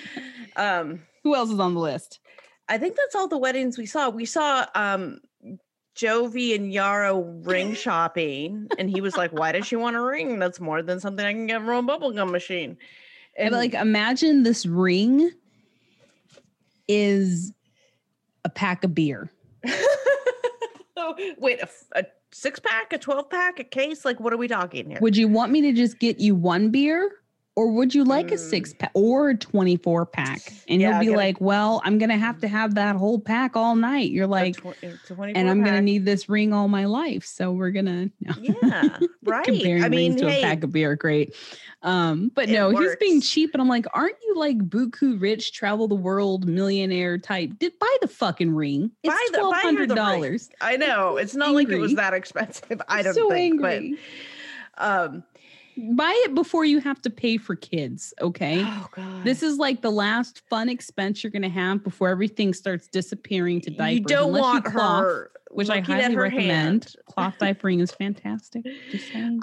um. 0.57 1.03
Who 1.23 1.35
else 1.35 1.51
is 1.51 1.61
on 1.61 1.75
the 1.75 1.81
list? 1.81 2.19
I 2.69 2.79
think 2.79 2.97
that's 2.97 3.15
all 3.15 3.29
the 3.29 3.37
weddings 3.39 3.77
we 3.77 3.85
saw. 3.87 4.09
We 4.09 4.25
saw 4.25 4.67
um 4.75 5.19
Jovi 5.97 6.55
and 6.55 6.73
Yara 6.73 7.19
ring 7.19 7.75
shopping, 7.75 8.69
and 8.79 8.91
he 8.91 9.01
was 9.01 9.17
like, 9.17 9.33
"Why 9.33 9.53
does 9.53 9.67
she 9.67 9.77
want 9.77 9.97
a 9.97 10.01
ring? 10.01 10.39
That's 10.39 10.61
more 10.61 10.83
than 10.83 11.01
something 11.01 11.25
I 11.25 11.33
can 11.33 11.47
get 11.47 11.61
from 11.63 11.89
a 11.89 11.99
bubblegum 11.99 12.31
machine." 12.31 12.77
And 13.37 13.49
And 13.49 13.55
like, 13.55 13.75
imagine 13.75 14.43
this 14.43 14.67
ring 14.67 15.31
is 16.89 17.53
a 18.45 18.49
pack 18.49 18.85
of 18.85 18.95
beer. 18.95 19.31
wait, 21.39 21.61
a 21.93 22.05
six 22.33 22.59
pack, 22.59 22.93
a 22.93 22.99
twelve 22.99 23.31
pack, 23.31 23.59
a 23.59 23.65
case? 23.65 24.05
Like, 24.05 24.21
what 24.21 24.33
are 24.33 24.37
we 24.39 24.49
talking 24.49 24.91
here? 24.91 24.99
Would 25.01 25.17
you 25.17 25.29
want 25.29 25.53
me 25.53 25.61
to 25.63 25.73
just 25.73 25.99
get 25.99 26.19
you 26.19 26.35
one 26.35 26.71
beer? 26.71 27.11
Or 27.57 27.71
would 27.73 27.95
you 27.95 28.05
like 28.05 28.31
a 28.31 28.39
six 28.39 28.73
pack 28.73 28.93
or 28.95 29.31
a 29.31 29.37
24 29.37 30.07
pack? 30.07 30.53
And 30.69 30.81
Yeah, 30.81 31.01
you'll 31.03 31.11
be 31.13 31.17
like, 31.17 31.41
well, 31.41 31.83
I'm 31.85 31.99
going 31.99 32.09
to 32.09 32.17
have 32.17 32.41
to 32.41 32.49
have 32.49 32.77
that 32.77 32.97
whole 32.97 33.19
pack 33.19 33.57
all 33.57 33.75
night. 33.75 34.11
You're 34.13 34.29
like, 34.29 34.57
tw- 34.57 34.75
and 34.83 35.51
I'm 35.51 35.63
going 35.63 35.75
to 35.75 35.83
need 35.83 36.05
this 36.07 36.29
ring 36.29 36.53
all 36.55 36.69
my 36.69 36.85
life. 36.87 37.25
So 37.25 37.51
we're 37.51 37.73
going 37.73 37.87
to 37.87 38.11
Yeah, 38.41 38.99
right. 39.25 39.45
comparing 39.45 39.83
I 39.85 39.89
mean, 39.89 40.13
rings 40.13 40.21
to 40.23 40.31
hey, 40.31 40.39
a 40.41 40.45
pack 40.45 40.63
of 40.63 40.73
beer. 40.73 40.95
Great. 40.95 41.35
Um, 41.83 42.31
but 42.35 42.49
no, 42.49 42.71
he's 42.71 42.97
being 42.97 43.21
cheap. 43.21 43.51
And 43.53 43.61
I'm 43.61 43.69
like, 43.69 43.87
aren't 43.95 44.17
you 44.23 44.37
like 44.37 44.57
buku 44.59 45.21
rich, 45.21 45.53
travel 45.53 45.89
the 45.89 45.95
world, 45.97 46.47
millionaire 46.47 47.19
type? 47.19 47.59
Did 47.59 47.79
buy 47.79 47.97
the 48.01 48.09
fucking 48.09 48.55
ring. 48.55 48.91
It's 49.03 49.13
Buy 49.13 49.27
the- 49.33 49.49
buy 49.51 49.61
her 49.77 49.87
the 49.87 49.95
ring. 49.97 50.35
$1,200. 50.35 50.51
I 50.61 50.77
know 50.77 51.17
it's 51.17 51.35
not 51.35 51.53
like 51.53 51.69
it 51.69 51.79
was 51.79 51.95
that 51.97 52.15
expensive. 52.15 52.81
I 52.89 53.03
don't 53.03 53.15
so 53.15 53.29
think, 53.29 53.63
angry. 53.63 53.99
but 54.77 54.83
um, 54.87 55.25
Buy 55.95 56.13
it 56.25 56.35
before 56.35 56.65
you 56.65 56.81
have 56.81 57.01
to 57.03 57.11
pay 57.11 57.37
for 57.37 57.57
kids. 57.57 58.13
Okay. 58.21 58.63
oh 58.65 58.89
god, 58.93 59.25
This 59.25 59.43
is 59.43 59.59
like 59.59 59.83
the 59.83 59.91
last 59.91 60.43
fun 60.49 60.69
expense 60.69 61.23
you're 61.23 61.31
going 61.31 61.43
to 61.43 61.49
have 61.49 61.83
before 61.85 62.09
everything 62.09 62.53
starts 62.55 62.87
disappearing 62.89 63.61
to 63.63 63.71
diapers. 63.71 63.99
you 63.99 64.05
don't 64.05 64.29
unless 64.29 64.43
want 64.43 64.65
you 64.65 64.71
cloth, 64.71 65.03
her 65.05 65.31
which 65.51 65.69
I 65.69 65.81
highly 65.81 66.15
recommend. 66.17 66.49
hand. 66.85 66.95
Cloth 67.07 67.37
diapering 67.41 67.81
is 67.83 67.91
fantastic. 67.91 68.65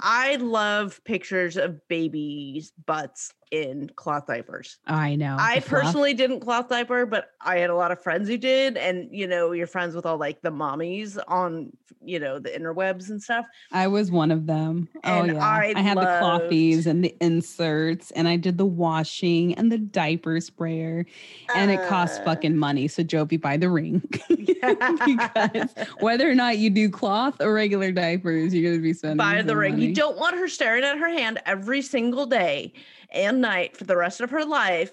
I 0.02 0.36
love 0.36 1.02
pictures 1.04 1.56
of 1.56 1.86
babies' 1.88 2.72
butts 2.86 3.34
in 3.50 3.90
cloth 3.96 4.26
diapers. 4.26 4.78
I 4.86 5.16
know. 5.16 5.36
I 5.38 5.60
personally 5.60 6.14
didn't 6.14 6.40
cloth 6.40 6.68
diaper, 6.68 7.06
but 7.06 7.30
I 7.40 7.58
had 7.58 7.70
a 7.70 7.74
lot 7.74 7.90
of 7.92 8.02
friends 8.02 8.28
who 8.28 8.36
did. 8.36 8.76
And 8.76 9.08
you 9.10 9.26
know, 9.26 9.52
you're 9.52 9.66
friends 9.66 9.94
with 9.94 10.06
all 10.06 10.18
like 10.18 10.40
the 10.42 10.50
mommies 10.50 11.18
on, 11.28 11.70
you 12.04 12.18
know, 12.18 12.38
the 12.38 12.50
interwebs 12.50 13.08
and 13.10 13.22
stuff. 13.22 13.46
I 13.72 13.86
was 13.88 14.10
one 14.10 14.30
of 14.30 14.46
them. 14.46 14.88
Oh 15.04 15.24
yeah. 15.24 15.44
I 15.44 15.72
I, 15.76 15.80
had 15.80 15.96
the 15.96 16.02
loved- 16.02 16.50
clothies 16.50 16.86
and 16.86 17.04
the 17.04 17.14
inserts 17.20 18.10
and 18.12 18.28
I 18.28 18.36
did 18.36 18.58
the 18.58 18.66
washing 18.66 19.54
and 19.54 19.70
the 19.72 19.78
diaper 19.78 20.40
sprayer 20.40 21.06
and 21.54 21.70
it 21.70 21.86
costs 21.88 22.18
Uh, 22.18 22.24
fucking 22.24 22.56
money. 22.56 22.88
So 22.88 23.02
Jovi 23.02 23.40
buy 23.40 23.56
the 23.56 23.70
ring. 23.70 24.02
because 24.28 25.70
whether 26.00 26.30
or 26.30 26.34
not 26.34 26.58
you 26.58 26.70
do 26.70 26.88
cloth 26.90 27.40
or 27.40 27.52
regular 27.52 27.92
diapers, 27.92 28.54
you're 28.54 28.70
gonna 28.70 28.82
be 28.82 28.92
spending 28.92 29.16
Buy 29.16 29.42
the 29.42 29.56
ring. 29.56 29.72
money. 29.74 29.86
You 29.86 29.94
don't 29.94 30.18
want 30.18 30.36
her 30.36 30.48
staring 30.48 30.84
at 30.84 30.98
her 30.98 31.08
hand 31.08 31.40
every 31.46 31.82
single 31.82 32.26
day 32.26 32.72
and 33.10 33.40
night 33.40 33.76
for 33.76 33.84
the 33.84 33.96
rest 33.96 34.20
of 34.20 34.30
her 34.30 34.44
life 34.44 34.92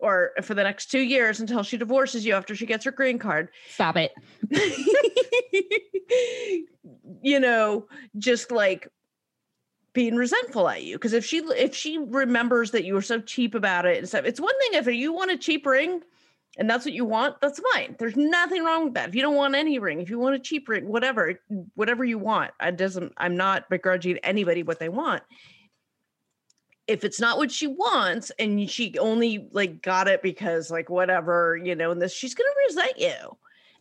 or 0.00 0.32
for 0.42 0.54
the 0.54 0.62
next 0.62 0.90
two 0.90 1.00
years 1.00 1.40
until 1.40 1.62
she 1.62 1.76
divorces 1.76 2.24
you 2.24 2.34
after 2.34 2.54
she 2.54 2.66
gets 2.66 2.84
her 2.84 2.90
green 2.90 3.18
card. 3.18 3.48
stop 3.68 3.96
it. 3.96 4.12
you 7.22 7.38
know, 7.38 7.86
just 8.18 8.50
like 8.50 8.88
being 9.92 10.16
resentful 10.16 10.68
at 10.68 10.82
you. 10.82 10.96
Because 10.96 11.12
if 11.12 11.24
she 11.24 11.38
if 11.38 11.74
she 11.74 11.98
remembers 11.98 12.70
that 12.70 12.84
you 12.84 12.94
were 12.94 13.02
so 13.02 13.20
cheap 13.20 13.54
about 13.54 13.86
it 13.86 13.98
and 13.98 14.08
stuff, 14.08 14.24
it's 14.24 14.40
one 14.40 14.54
thing 14.60 14.80
if 14.80 14.86
you 14.86 15.12
want 15.12 15.30
a 15.30 15.36
cheap 15.36 15.66
ring 15.66 16.02
and 16.58 16.68
that's 16.68 16.84
what 16.84 16.94
you 16.94 17.04
want, 17.04 17.40
that's 17.40 17.60
fine. 17.72 17.94
There's 17.98 18.16
nothing 18.16 18.64
wrong 18.64 18.86
with 18.86 18.94
that. 18.94 19.08
If 19.08 19.14
you 19.14 19.22
don't 19.22 19.36
want 19.36 19.54
any 19.54 19.78
ring, 19.78 20.00
if 20.00 20.10
you 20.10 20.18
want 20.18 20.34
a 20.34 20.38
cheap 20.38 20.68
ring, 20.68 20.88
whatever, 20.88 21.40
whatever 21.74 22.04
you 22.04 22.18
want. 22.18 22.50
I 22.58 22.70
doesn't 22.70 23.12
I'm 23.16 23.36
not 23.36 23.70
begrudging 23.70 24.18
anybody 24.18 24.62
what 24.62 24.78
they 24.78 24.88
want. 24.88 25.22
If 26.90 27.04
it's 27.04 27.20
not 27.20 27.38
what 27.38 27.52
she 27.52 27.68
wants 27.68 28.32
and 28.40 28.68
she 28.68 28.98
only 28.98 29.46
like 29.52 29.80
got 29.80 30.08
it 30.08 30.22
because 30.22 30.72
like 30.72 30.90
whatever, 30.90 31.56
you 31.62 31.76
know, 31.76 31.92
and 31.92 32.02
this 32.02 32.12
she's 32.12 32.34
gonna 32.34 32.50
resent 32.66 32.98
you. 32.98 33.14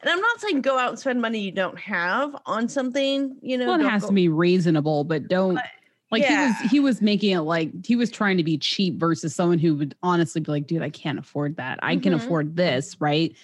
And 0.02 0.10
I'm 0.10 0.22
not 0.22 0.40
saying 0.40 0.62
go 0.62 0.78
out 0.78 0.90
and 0.90 1.00
spend 1.00 1.20
money 1.20 1.40
you 1.40 1.52
don't 1.52 1.78
have 1.80 2.36
on 2.46 2.70
something, 2.70 3.36
you 3.42 3.58
know. 3.58 3.66
Well, 3.68 3.82
it 3.82 3.90
has 3.90 4.04
go- 4.04 4.10
to 4.10 4.14
be 4.14 4.30
reasonable, 4.30 5.04
but 5.06 5.28
don't 5.28 5.56
But, 5.56 5.66
like 6.12 6.22
yeah. 6.22 6.54
he 6.60 6.64
was 6.64 6.72
he 6.72 6.80
was 6.80 7.02
making 7.02 7.32
it 7.32 7.40
like 7.42 7.72
he 7.84 7.96
was 7.96 8.12
trying 8.12 8.38
to 8.38 8.44
be 8.44 8.60
cheap 8.60 9.00
versus 9.00 9.34
someone 9.34 9.58
who 9.58 9.76
would 9.76 9.96
honestly 10.04 10.40
be 10.42 10.52
like, 10.52 10.68
dude, 10.68 10.84
I 10.84 10.92
can't 10.92 11.18
afford 11.18 11.56
that. 11.58 11.80
I 11.82 11.96
can 11.98 12.14
Mhm. 12.14 12.18
afford 12.18 12.56
this, 12.56 12.96
right? 13.02 13.36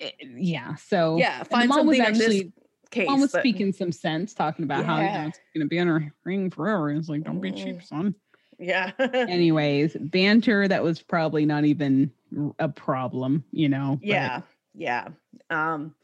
Eh, 0.00 0.10
Yeah. 0.36 0.74
So 0.74 1.16
Yeah, 1.16 1.44
find 1.44 1.70
mom 1.70 1.86
was 1.86 1.96
something 1.96 2.12
in 2.14 2.18
this 2.18 2.28
actually 2.28 2.52
case. 2.90 3.08
mom 3.08 3.20
was 3.22 3.32
that- 3.32 3.40
speaking 3.40 3.72
some 3.72 3.90
sense, 3.90 4.34
talking 4.34 4.64
about 4.66 4.84
how 4.84 4.98
you 5.00 5.10
know, 5.10 5.26
it's 5.28 5.40
gonna 5.54 5.66
be 5.66 5.78
on 5.80 5.86
her 5.86 6.12
ring 6.24 6.50
forever. 6.50 6.90
It's 6.90 7.08
like, 7.08 7.24
don't 7.24 7.40
be 7.40 7.52
cheap, 7.52 7.76
Mm. 7.78 7.84
son. 7.86 8.14
Yeah. 8.58 8.92
Anyways, 8.98 9.96
banter 10.00 10.66
that 10.68 10.82
was 10.82 11.00
probably 11.00 11.46
not 11.46 11.64
even 11.64 12.10
a 12.58 12.68
problem, 12.68 13.44
you 13.52 13.68
know. 13.68 13.98
but- 14.00 14.08
yeah. 14.08 14.40
Yeah. 14.74 15.08
Um, 15.50 15.94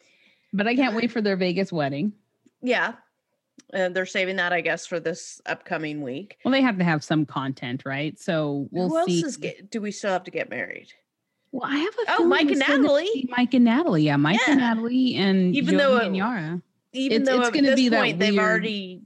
But 0.52 0.66
I 0.66 0.74
can't 0.74 0.94
wait 0.96 1.10
for 1.12 1.20
their 1.20 1.36
Vegas 1.36 1.72
wedding. 1.72 2.12
yeah. 2.62 2.94
And 3.72 3.94
they're 3.94 4.06
saving 4.06 4.36
that, 4.36 4.52
I 4.52 4.60
guess, 4.60 4.86
for 4.86 5.00
this 5.00 5.40
upcoming 5.46 6.02
week. 6.02 6.38
Well, 6.44 6.52
they 6.52 6.60
have 6.60 6.78
to 6.78 6.84
have 6.84 7.02
some 7.02 7.24
content, 7.26 7.82
right? 7.84 8.18
So 8.20 8.68
we'll 8.70 8.88
Who 8.88 8.98
else 8.98 9.06
see. 9.06 9.20
is 9.24 9.36
get, 9.36 9.70
do 9.70 9.80
we 9.80 9.90
still 9.90 10.10
have 10.10 10.24
to 10.24 10.30
get 10.30 10.48
married? 10.50 10.88
Well, 11.50 11.68
I 11.70 11.76
have 11.76 11.94
a 11.94 12.22
Oh, 12.22 12.24
Mike 12.26 12.50
and 12.50 12.58
Natalie. 12.58 13.28
Mike 13.36 13.54
and 13.54 13.64
Natalie, 13.64 14.02
yeah, 14.04 14.16
Mike 14.16 14.40
and 14.48 14.58
Natalie, 14.60 15.14
and 15.16 15.54
Even 15.56 15.74
Jovi 15.74 15.78
though 15.78 15.96
and 15.98 16.16
Yara, 16.16 16.62
Even 16.92 17.22
It's- 17.22 17.28
though 17.28 17.40
it's 17.40 17.48
at 17.48 17.54
gonna 17.54 17.66
this 17.68 17.76
be 17.76 17.88
that 17.90 18.00
point 18.00 18.18
they've 18.18 18.38
already 18.38 19.02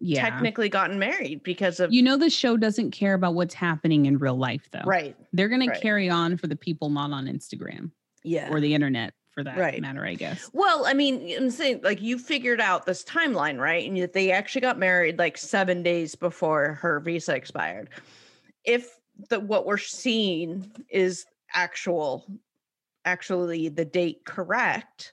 yeah. 0.00 0.22
technically 0.28 0.68
gotten 0.68 0.98
married 0.98 1.42
because 1.42 1.78
of 1.80 1.92
You 1.92 2.02
know, 2.02 2.16
the 2.16 2.30
show 2.30 2.56
doesn't 2.56 2.90
care 2.90 3.14
about 3.14 3.34
what's 3.34 3.54
happening 3.54 4.06
in 4.06 4.18
real 4.18 4.36
life, 4.36 4.68
though. 4.72 4.82
right. 4.84 5.16
They're 5.32 5.48
going 5.48 5.68
right. 5.68 5.74
to 5.74 5.80
carry 5.80 6.08
on 6.08 6.36
for 6.36 6.46
the 6.46 6.56
people 6.56 6.88
not 6.90 7.12
on 7.12 7.26
Instagram 7.26 7.90
Yeah. 8.24 8.50
or 8.50 8.60
the 8.60 8.74
internet, 8.74 9.12
for 9.32 9.44
that 9.44 9.56
Right. 9.58 9.80
matter, 9.80 10.04
I 10.04 10.14
guess. 10.14 10.50
Well, 10.52 10.86
I 10.86 10.94
mean, 10.94 11.30
I'm 11.36 11.50
saying 11.50 11.80
like 11.84 12.00
you 12.02 12.18
figured 12.18 12.60
out 12.60 12.86
this 12.86 13.04
timeline, 13.04 13.58
right? 13.58 13.86
And 13.86 13.96
yet 13.96 14.12
they 14.12 14.32
actually 14.32 14.62
got 14.62 14.78
married 14.78 15.18
like 15.18 15.36
seven 15.38 15.82
days 15.82 16.14
before 16.14 16.74
her 16.80 16.98
visa 17.00 17.34
expired. 17.36 17.90
If 18.64 18.98
the 19.28 19.38
what 19.38 19.66
we're 19.66 19.76
seeing 19.76 20.70
is 20.88 21.26
actual 21.52 22.26
actually 23.04 23.68
the 23.68 23.84
date 23.84 24.24
correct 24.24 25.12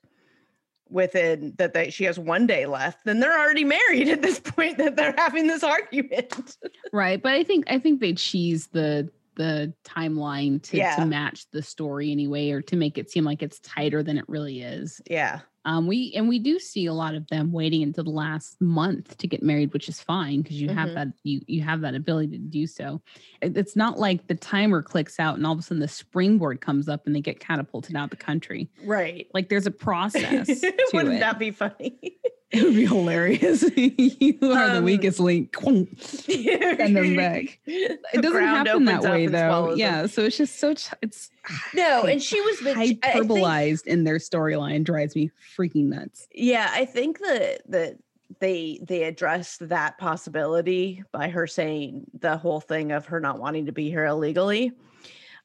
within 0.89 1.53
that 1.57 1.73
they 1.73 1.89
she 1.89 2.03
has 2.03 2.17
one 2.19 2.47
day 2.47 2.65
left 2.65 3.03
then 3.05 3.19
they're 3.19 3.37
already 3.39 3.63
married 3.63 4.07
at 4.09 4.21
this 4.21 4.39
point 4.43 4.77
that 4.77 4.95
they're 4.95 5.13
having 5.17 5.47
this 5.47 5.63
argument. 5.63 6.57
Right 6.93 7.21
but 7.21 7.33
i 7.33 7.43
think 7.43 7.65
i 7.69 7.77
think 7.79 7.99
they 7.99 8.13
cheese 8.13 8.67
the 8.67 9.09
the 9.35 9.71
timeline 9.85 10.61
to, 10.63 10.77
Yeah. 10.77 10.95
to 10.95 11.05
match 11.05 11.45
the 11.51 11.61
story 11.61 12.11
anyway 12.11 12.49
or 12.49 12.61
to 12.63 12.75
make 12.75 12.97
it 12.97 13.11
seem 13.11 13.23
like 13.23 13.43
it's 13.43 13.59
tighter 13.59 14.01
than 14.01 14.17
it 14.17 14.25
really 14.27 14.61
is. 14.61 14.99
Yeah 15.07 15.41
um 15.67 15.85
we 15.85 16.11
and 16.15 16.27
we 16.27 16.39
do 16.39 16.57
see 16.57 16.85
a 16.87 16.93
lot 16.93 17.13
of 17.13 17.27
them 17.27 17.51
waiting 17.51 17.83
until 17.83 18.03
the 18.03 18.09
last 18.09 18.59
month 18.59 19.15
to 19.17 19.27
get 19.27 19.43
married 19.43 19.71
which 19.73 19.87
is 19.89 19.99
fine 19.99 20.41
because 20.41 20.59
you 20.59 20.69
have 20.69 20.89
Mhm. 20.89 20.93
that 20.95 21.07
you 21.23 21.41
you 21.47 21.61
have 21.61 21.81
that 21.81 21.93
ability 21.93 22.31
to 22.31 22.37
do 22.39 22.65
so 22.65 23.01
it's 23.41 23.75
not 23.75 23.99
like 23.99 24.25
the 24.27 24.35
timer 24.35 24.81
clicks 24.81 25.19
out 25.19 25.35
and 25.35 25.45
all 25.45 25.53
of 25.53 25.59
a 25.59 25.61
sudden 25.61 25.79
the 25.79 25.87
springboard 25.87 26.61
comes 26.61 26.87
up 26.89 27.05
and 27.05 27.15
they 27.15 27.21
get 27.21 27.39
catapulted 27.39 27.95
out 27.95 28.09
the 28.09 28.15
country 28.15 28.69
right 28.83 29.27
like 29.33 29.49
there's 29.49 29.67
a 29.67 29.71
process 29.71 30.47
wouldn't 30.93 31.15
it. 31.15 31.19
that 31.19 31.37
be 31.37 31.51
funny 31.51 31.97
it 32.51 32.63
would 32.63 32.75
be 32.75 32.85
hilarious. 32.85 33.63
You 33.75 34.37
are 34.41 34.69
the 34.69 34.77
Um, 34.77 34.83
weakest 34.83 35.19
link. 35.19 35.55
Send 35.99 36.95
them 36.95 37.15
back. 37.15 37.59
It 37.65 37.99
it 38.13 38.21
doesn't 38.21 38.41
happen 38.43 38.85
that 38.85 39.03
way 39.03 39.27
though. 39.27 39.73
yeah 39.75 40.05
so 40.07 40.23
it's 40.23 40.37
just 40.37 40.59
so 40.59 40.73
ch- 40.73 40.89
it's 41.01 41.29
no 41.73 42.03
and 42.11 42.21
she 42.21 42.39
was 42.41 42.59
the 42.61 42.71
I 42.71 42.73
think- 42.87 43.03
hyperbolized 43.03 43.85
in 43.85 44.03
their 44.03 44.17
storyline 44.17 44.83
drives 44.83 45.15
me 45.15 45.31
freaking 45.57 45.85
nuts. 45.85 46.27
Yeah, 46.33 46.69
I 46.71 46.85
think 46.85 47.19
that 47.19 47.61
that 47.69 47.97
they 48.39 48.79
they 48.83 49.03
addressed 49.03 49.67
that 49.69 49.97
possibility 49.97 51.03
by 51.11 51.29
her 51.29 51.47
saying 51.47 52.05
the 52.19 52.37
whole 52.37 52.59
thing 52.61 52.91
of 52.91 53.05
her 53.07 53.19
not 53.19 53.39
wanting 53.39 53.65
to 53.67 53.71
be 53.71 53.89
here 53.89 54.05
illegally, 54.05 54.71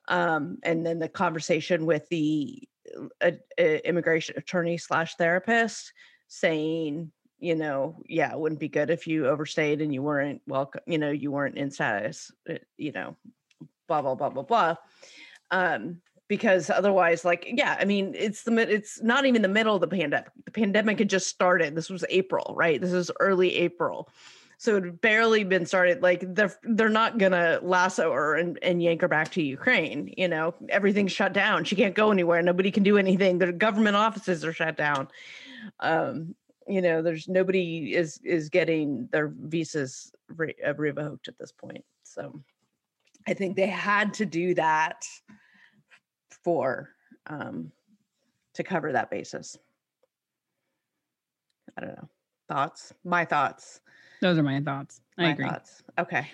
um, 0.08 0.58
and 0.62 0.84
then 0.84 0.98
the 0.98 1.08
conversation 1.08 1.86
with 1.86 2.08
the 2.08 2.62
uh, 3.20 3.30
uh, 3.58 3.62
immigration 3.62 4.34
attorney 4.36 4.76
slash 4.78 5.14
therapist 5.16 5.92
saying, 6.32 7.12
you 7.38 7.54
know, 7.54 7.96
yeah, 8.08 8.32
it 8.32 8.38
wouldn't 8.38 8.60
be 8.60 8.68
good 8.68 8.88
if 8.88 9.06
you 9.06 9.26
overstayed 9.26 9.82
and 9.82 9.92
you 9.92 10.02
weren't 10.02 10.40
welcome, 10.46 10.80
you 10.86 10.96
know, 10.96 11.10
you 11.10 11.30
weren't 11.30 11.58
in 11.58 11.70
status, 11.70 12.30
uh, 12.48 12.54
you 12.78 12.92
know, 12.92 13.16
blah 13.86 14.00
blah 14.00 14.14
blah 14.14 14.30
blah 14.30 14.42
blah. 14.42 14.76
Um, 15.50 16.00
because 16.28 16.70
otherwise 16.70 17.26
like 17.26 17.44
yeah 17.46 17.76
i 17.78 17.84
mean 17.84 18.14
it's 18.16 18.44
the 18.44 18.56
it's 18.56 19.02
not 19.02 19.26
even 19.26 19.42
the 19.42 19.48
middle 19.48 19.74
of 19.74 19.82
the 19.82 19.86
pandemic 19.86 20.30
the 20.46 20.50
pandemic 20.50 20.98
had 20.98 21.10
just 21.10 21.28
started 21.28 21.74
this 21.74 21.90
was 21.90 22.06
april 22.08 22.54
right? 22.56 22.80
This 22.80 22.92
is 22.92 23.10
early 23.20 23.54
april. 23.56 24.08
So 24.56 24.76
it 24.76 25.00
barely 25.00 25.42
been 25.44 25.66
started 25.66 26.02
like 26.02 26.24
they're 26.34 26.56
they're 26.62 26.88
not 26.88 27.18
gonna 27.18 27.58
lasso 27.62 28.12
her 28.12 28.36
and, 28.36 28.58
and 28.62 28.82
yank 28.82 29.02
her 29.02 29.08
back 29.08 29.32
to 29.32 29.42
ukraine 29.42 30.14
you 30.16 30.28
know? 30.28 30.54
Everything's 30.70 31.12
shut 31.12 31.34
down 31.34 31.64
she 31.64 31.76
can't 31.76 31.94
go 31.94 32.10
anywhere 32.10 32.40
nobody 32.40 32.70
can 32.70 32.82
do 32.82 32.96
anything 32.96 33.36
the 33.36 33.52
government 33.52 33.96
offices 33.96 34.42
are 34.42 34.54
shut 34.54 34.78
down 34.78 35.08
um 35.80 36.34
you 36.68 36.80
know 36.80 37.02
there's 37.02 37.28
nobody 37.28 37.94
is 37.94 38.20
is 38.24 38.48
getting 38.48 39.08
their 39.12 39.32
visas 39.36 40.12
re- 40.28 40.54
uh, 40.66 40.74
revoked 40.74 41.28
at 41.28 41.38
this 41.38 41.52
point 41.52 41.84
so 42.04 42.40
i 43.26 43.34
think 43.34 43.56
they 43.56 43.66
had 43.66 44.14
to 44.14 44.24
do 44.24 44.54
that 44.54 45.04
for 46.30 46.90
um 47.26 47.70
to 48.54 48.62
cover 48.62 48.92
that 48.92 49.10
basis. 49.10 49.56
I 51.76 51.80
don't 51.80 51.96
know. 51.96 52.08
Thoughts? 52.48 52.92
My 53.04 53.24
thoughts. 53.24 53.80
Those 54.20 54.38
are 54.38 54.42
my 54.42 54.60
thoughts. 54.60 55.00
I 55.18 55.22
my 55.22 55.30
agree. 55.30 55.48
thoughts. 55.48 55.82
Okay 55.98 56.28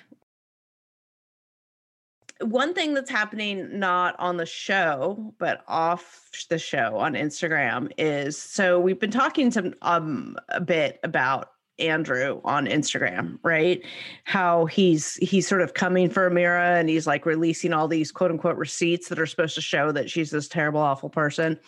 one 2.40 2.72
thing 2.74 2.94
that's 2.94 3.10
happening 3.10 3.78
not 3.78 4.14
on 4.18 4.36
the 4.36 4.46
show 4.46 5.34
but 5.38 5.64
off 5.66 6.30
the 6.50 6.58
show 6.58 6.96
on 6.96 7.14
instagram 7.14 7.90
is 7.98 8.38
so 8.38 8.78
we've 8.78 9.00
been 9.00 9.10
talking 9.10 9.50
some 9.50 9.74
um 9.82 10.36
a 10.50 10.60
bit 10.60 11.00
about 11.02 11.50
andrew 11.78 12.40
on 12.44 12.66
instagram 12.66 13.38
right? 13.42 13.84
How 14.24 14.66
he's 14.66 15.14
he's 15.16 15.46
sort 15.46 15.62
of 15.62 15.74
coming 15.74 16.10
for 16.10 16.28
amira 16.28 16.78
and 16.78 16.88
he's 16.88 17.06
like 17.06 17.26
releasing 17.26 17.72
all 17.72 17.88
these 17.88 18.12
quote 18.12 18.30
unquote 18.30 18.56
receipts 18.56 19.08
that 19.08 19.18
are 19.18 19.26
supposed 19.26 19.54
to 19.54 19.60
show 19.60 19.92
that 19.92 20.10
she's 20.10 20.30
this 20.30 20.48
terrible 20.48 20.80
awful 20.80 21.08
person 21.08 21.58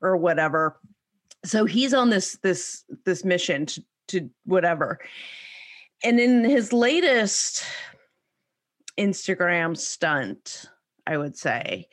or 0.00 0.16
whatever. 0.16 0.78
So 1.44 1.64
he's 1.64 1.94
on 1.94 2.10
this 2.10 2.38
this 2.42 2.84
this 3.04 3.24
mission 3.24 3.66
to, 3.66 3.84
to 4.08 4.30
whatever. 4.44 4.98
And 6.04 6.18
in 6.18 6.44
his 6.44 6.72
latest 6.72 7.64
Instagram 8.98 9.76
stunt, 9.76 10.66
I 11.06 11.16
would 11.16 11.36
say, 11.36 11.88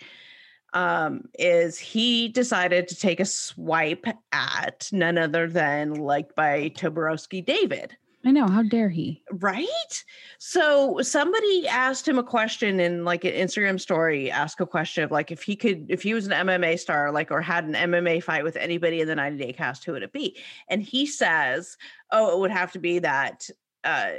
um, 0.74 1.24
is 1.38 1.78
he 1.80 2.28
decided 2.28 2.88
to 2.88 2.96
take 2.96 3.20
a 3.20 3.26
swipe 3.26 4.06
at 4.32 4.90
none 4.92 5.18
other 5.18 5.48
than 5.48 5.96
like 5.96 6.36
by 6.36 6.70
Toborowsky 6.70 7.44
David. 7.44 7.96
i 8.24 8.32
know 8.32 8.48
how 8.48 8.62
dare 8.62 8.90
he 8.90 9.24
Right. 9.32 10.04
So 10.38 11.00
somebody 11.02 11.68
asked 11.68 12.08
him 12.08 12.20
a 12.20 12.24
question 12.24 12.80
in 12.80 13.04
like 13.04 13.26
an 13.26 13.34
Instagram 13.34 13.80
story, 13.80 14.30
ask 14.30 14.60
a 14.60 14.66
question 14.66 15.04
of 15.04 15.12
like 15.12 15.32
if 15.32 15.42
he 15.42 15.56
could, 15.56 15.90
if 15.90 16.04
he 16.04 16.14
was 16.14 16.28
an 16.28 16.48
MMA 16.48 16.78
star, 16.78 17.12
like 17.12 17.32
or 17.32 17.42
had 17.42 17.64
an 17.66 17.74
MMA 17.74 18.22
fight 18.22 18.44
with 18.44 18.56
anybody 18.56 19.02
in 19.02 19.08
the 19.08 19.16
90 19.16 19.44
day 19.44 19.54
cast, 19.54 19.86
who 19.86 19.94
would 19.94 20.04
it 20.04 20.14
be? 20.14 20.38
And 20.68 20.84
he 20.84 21.06
says, 21.06 21.78
Oh, 22.12 22.36
it 22.36 22.40
would 22.40 22.52
have 22.52 22.72
to 22.74 22.80
be 22.80 23.00
that 23.00 23.50
uh 23.84 24.12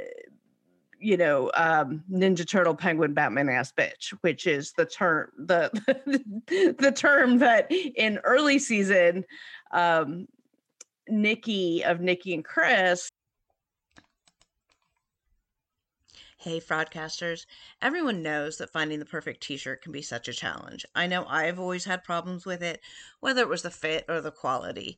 you 1.01 1.17
know, 1.17 1.51
um, 1.55 2.03
Ninja 2.11 2.47
Turtle 2.47 2.75
Penguin 2.75 3.13
Batman 3.13 3.49
ass 3.49 3.73
bitch, 3.77 4.09
which 4.21 4.47
is 4.47 4.71
the 4.73 4.85
term 4.85 5.31
the 5.37 5.69
the 6.79 6.91
term 6.91 7.39
that 7.39 7.71
in 7.71 8.19
early 8.19 8.59
season 8.59 9.25
um 9.71 10.27
Nikki 11.09 11.83
of 11.83 11.99
Nikki 11.99 12.33
and 12.33 12.45
Chris 12.45 13.09
Hey, 16.43 16.59
fraudcasters. 16.59 17.45
Everyone 17.83 18.23
knows 18.23 18.57
that 18.57 18.71
finding 18.71 18.97
the 18.97 19.05
perfect 19.05 19.43
t 19.43 19.57
shirt 19.57 19.83
can 19.83 19.91
be 19.91 20.01
such 20.01 20.27
a 20.27 20.33
challenge. 20.33 20.87
I 20.95 21.05
know 21.05 21.23
I've 21.27 21.59
always 21.59 21.85
had 21.85 22.03
problems 22.03 22.47
with 22.47 22.63
it, 22.63 22.81
whether 23.19 23.43
it 23.43 23.47
was 23.47 23.61
the 23.61 23.69
fit 23.69 24.05
or 24.09 24.21
the 24.21 24.31
quality. 24.31 24.97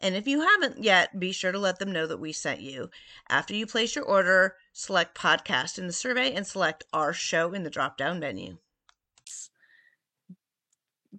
And 0.00 0.14
if 0.14 0.28
you 0.28 0.40
haven't 0.40 0.82
yet, 0.82 1.18
be 1.18 1.32
sure 1.32 1.50
to 1.50 1.58
let 1.58 1.78
them 1.78 1.92
know 1.92 2.06
that 2.06 2.20
we 2.20 2.32
sent 2.32 2.60
you. 2.60 2.90
After 3.28 3.54
you 3.54 3.66
place 3.66 3.96
your 3.96 4.04
order, 4.04 4.56
select 4.72 5.18
podcast 5.18 5.78
in 5.78 5.86
the 5.86 5.92
survey 5.92 6.32
and 6.32 6.46
select 6.46 6.84
our 6.92 7.12
show 7.12 7.52
in 7.52 7.64
the 7.64 7.70
drop 7.70 7.96
down 7.96 8.20
menu. 8.20 8.58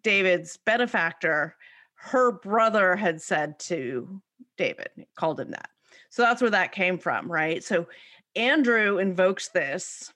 David's 0.01 0.57
benefactor, 0.57 1.55
her 1.95 2.31
brother 2.31 2.95
had 2.95 3.21
said 3.21 3.59
to 3.59 4.21
David, 4.55 4.89
called 5.15 5.39
him 5.39 5.51
that. 5.51 5.69
So 6.09 6.21
that's 6.21 6.41
where 6.41 6.51
that 6.51 6.71
came 6.71 6.97
from, 6.97 7.31
right? 7.31 7.63
So 7.63 7.87
Andrew 8.35 8.97
invokes 8.97 9.49
this 9.49 10.13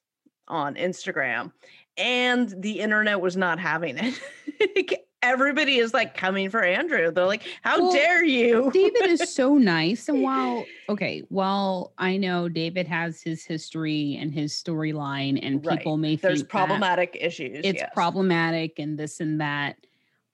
on 0.48 0.76
Instagram, 0.76 1.52
and 1.98 2.54
the 2.62 2.80
internet 2.80 3.20
was 3.20 3.36
not 3.36 3.60
having 3.60 3.98
it. 3.98 5.00
everybody 5.24 5.78
is 5.80 5.94
like 5.94 6.16
coming 6.16 6.50
for 6.52 6.62
Andrew. 6.64 7.10
They're 7.10 7.26
like, 7.26 7.44
"How 7.64 7.82
Well, 7.82 7.92
dare 7.94 8.24
you?" 8.24 8.70
David 8.72 9.10
is 9.10 9.34
so 9.34 9.58
nice. 9.58 10.08
And 10.10 10.22
while, 10.22 10.66
okay, 10.90 11.24
while 11.30 11.94
I 11.98 12.18
know 12.18 12.50
David 12.50 12.88
has 12.88 13.22
his 13.22 13.44
history 13.44 14.18
and 14.22 14.32
his 14.32 14.54
storyline, 14.54 15.40
and 15.42 15.66
Right. 15.66 15.80
people 15.80 15.98
may 15.98 16.18
There's 16.18 16.44
problematic 16.44 17.18
issues. 17.20 17.62
it's 17.64 17.80
yes. 17.80 17.90
problematic 17.94 18.78
and 18.78 19.00
this 19.00 19.20
and 19.20 19.42
that. 19.42 19.78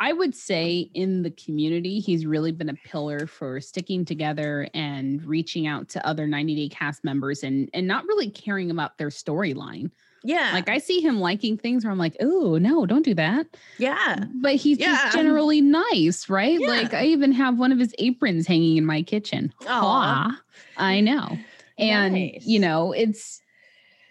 I 0.01 0.13
would 0.13 0.33
say 0.33 0.89
in 0.93 1.23
the 1.23 1.31
community, 1.31 1.99
he's 1.99 2.25
really 2.25 2.53
been 2.53 2.69
a 2.69 2.73
pillar 2.73 3.27
for 3.27 3.59
sticking 3.59 4.05
together 4.05 4.69
and 4.73 5.21
reaching 5.23 5.67
out 5.67 5.89
to 5.89 6.07
other 6.07 6.25
90 6.25 6.55
Day 6.55 6.69
cast 6.69 7.03
members 7.03 7.43
and 7.43 7.69
and 7.73 7.85
not 7.85 8.05
really 8.05 8.29
caring 8.29 8.71
about 8.71 8.97
their 8.97 9.09
storyline. 9.09 9.91
Yeah, 10.23 10.51
Like 10.53 10.67
I 10.69 10.77
see 10.79 10.99
him 11.01 11.19
liking 11.19 11.57
things 11.57 11.83
where 11.85 11.91
I'm 11.91 11.97
like, 11.97 12.17
oh 12.19 12.57
no, 12.57 12.85
don't 12.85 13.03
do 13.05 13.13
that. 13.15 13.47
yeah, 13.77 14.25
But 14.35 14.55
he's 14.55 14.77
Yeah. 14.79 14.87
just 15.03 15.15
generally 15.15 15.61
nice, 15.61 16.27
right? 16.29 16.59
Yeah. 16.59 16.67
Like 16.67 16.93
I 16.93 17.05
even 17.05 17.31
have 17.31 17.57
one 17.57 17.71
of 17.71 17.79
his 17.79 17.93
aprons 17.99 18.45
hanging 18.47 18.77
in 18.77 18.85
my 18.85 19.01
kitchen. 19.01 19.53
Aw, 19.67 20.39
I 20.77 20.99
know. 21.01 21.39
And 21.77 22.13
Nice. 22.13 22.43
you 22.45 22.59
know, 22.59 22.91
it's 22.91 23.41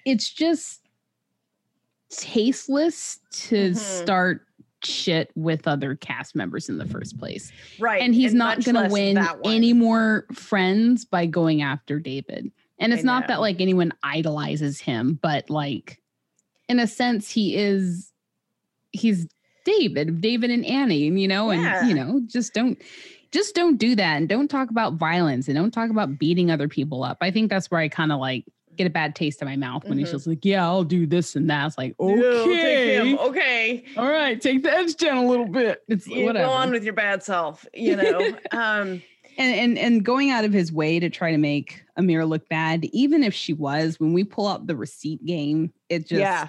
it's 0.07 0.31
just 0.31 0.81
tasteless 2.11 3.18
to 3.31 3.71
Mhm. 3.73 3.77
start 3.77 4.47
shit 4.83 5.31
with 5.35 5.66
other 5.68 5.94
cast 5.97 6.35
members 6.35 6.68
in 6.68 6.79
the 6.79 6.87
first 6.87 7.18
place. 7.18 7.53
right. 7.81 8.01
And 8.01 8.14
he's 8.14 8.33
not 8.33 8.64
going 8.64 8.77
to 8.77 8.88
win 8.90 9.18
any 9.44 9.73
more 9.73 10.25
friends 10.33 11.05
by 11.05 11.27
going 11.27 11.61
after 11.62 11.99
David. 11.99 12.51
And 12.79 12.93
it's 12.93 13.03
not 13.05 13.27
that 13.29 13.41
like 13.41 13.61
anyone 13.61 13.93
idolizes 14.03 14.81
him, 14.81 15.19
but 15.21 15.51
like 15.51 16.01
in 16.69 16.79
a 16.79 16.87
sense 16.87 17.31
he 17.31 17.57
is 17.57 18.12
he's 18.93 19.27
David, 19.64 20.21
David 20.21 20.51
and 20.51 20.64
Annie, 20.64 21.09
and 21.09 21.21
you 21.21 21.29
know, 21.29 21.51
and 21.51 21.88
you 21.88 21.95
know, 21.95 22.21
just 22.27 22.55
don't 22.55 22.79
just 23.31 23.55
don't 23.55 23.77
do 23.77 23.95
that 23.97 24.17
and 24.17 24.29
don't 24.29 24.49
talk 24.49 24.71
about 24.71 24.95
violence 24.95 25.49
and 25.49 25.57
don't 25.57 25.71
talk 25.73 25.91
about 25.91 26.19
beating 26.19 26.51
other 26.51 26.69
people 26.69 27.05
up. 27.05 27.19
I 27.21 27.31
think 27.31 27.51
that's 27.51 27.71
where 27.71 27.81
I 27.81 27.88
kind 27.88 28.11
of 28.12 28.21
like 28.21 28.45
get 28.77 28.87
a 28.87 28.91
bad 28.91 29.14
taste 29.17 29.43
in 29.43 29.49
my 29.49 29.57
mouth 29.57 29.85
when 29.88 29.99
he's 29.99 30.09
Mhm. 30.09 30.12
just 30.12 30.27
like, 30.29 30.45
"Yeah, 30.45 30.64
I'll 30.64 30.85
do 30.85 31.05
this 31.05 31.35
and 31.37 31.51
that." 31.51 31.67
It's 31.67 31.77
like, 31.77 31.97
Yeah, 31.99 32.07
"Okay, 32.07 32.95
him. 32.95 33.19
Okay. 33.19 33.85
all 33.97 34.09
right, 34.09 34.41
take 34.41 34.62
the 34.62 34.73
edge 34.73 34.95
down 34.97 35.19
a 35.19 35.27
little 35.27 35.49
bit." 35.49 35.83
It's 35.88 36.07
You 36.07 36.25
whatever. 36.25 36.47
go 36.47 36.53
on 36.53 36.71
with 36.71 36.85
your 36.85 36.95
bad 36.95 37.23
self, 37.25 37.67
you 37.75 37.97
know. 37.97 38.37
um, 38.53 39.03
and 39.38 39.55
and 39.55 39.79
and 39.79 40.05
going 40.05 40.31
out 40.31 40.44
of 40.44 40.53
his 40.53 40.72
way 40.72 40.98
to 41.01 41.09
try 41.09 41.31
to 41.31 41.38
make 41.38 41.83
Amira 41.98 42.29
look 42.29 42.48
bad, 42.48 42.85
even 42.87 43.22
if 43.22 43.33
she 43.33 43.55
was, 43.55 43.98
when 43.98 44.12
we 44.12 44.24
pull 44.24 44.48
out 44.48 44.66
the 44.66 44.77
receipt 44.77 45.24
game, 45.24 45.72
it 45.88 46.01
just 46.01 46.20
yeah, 46.20 46.48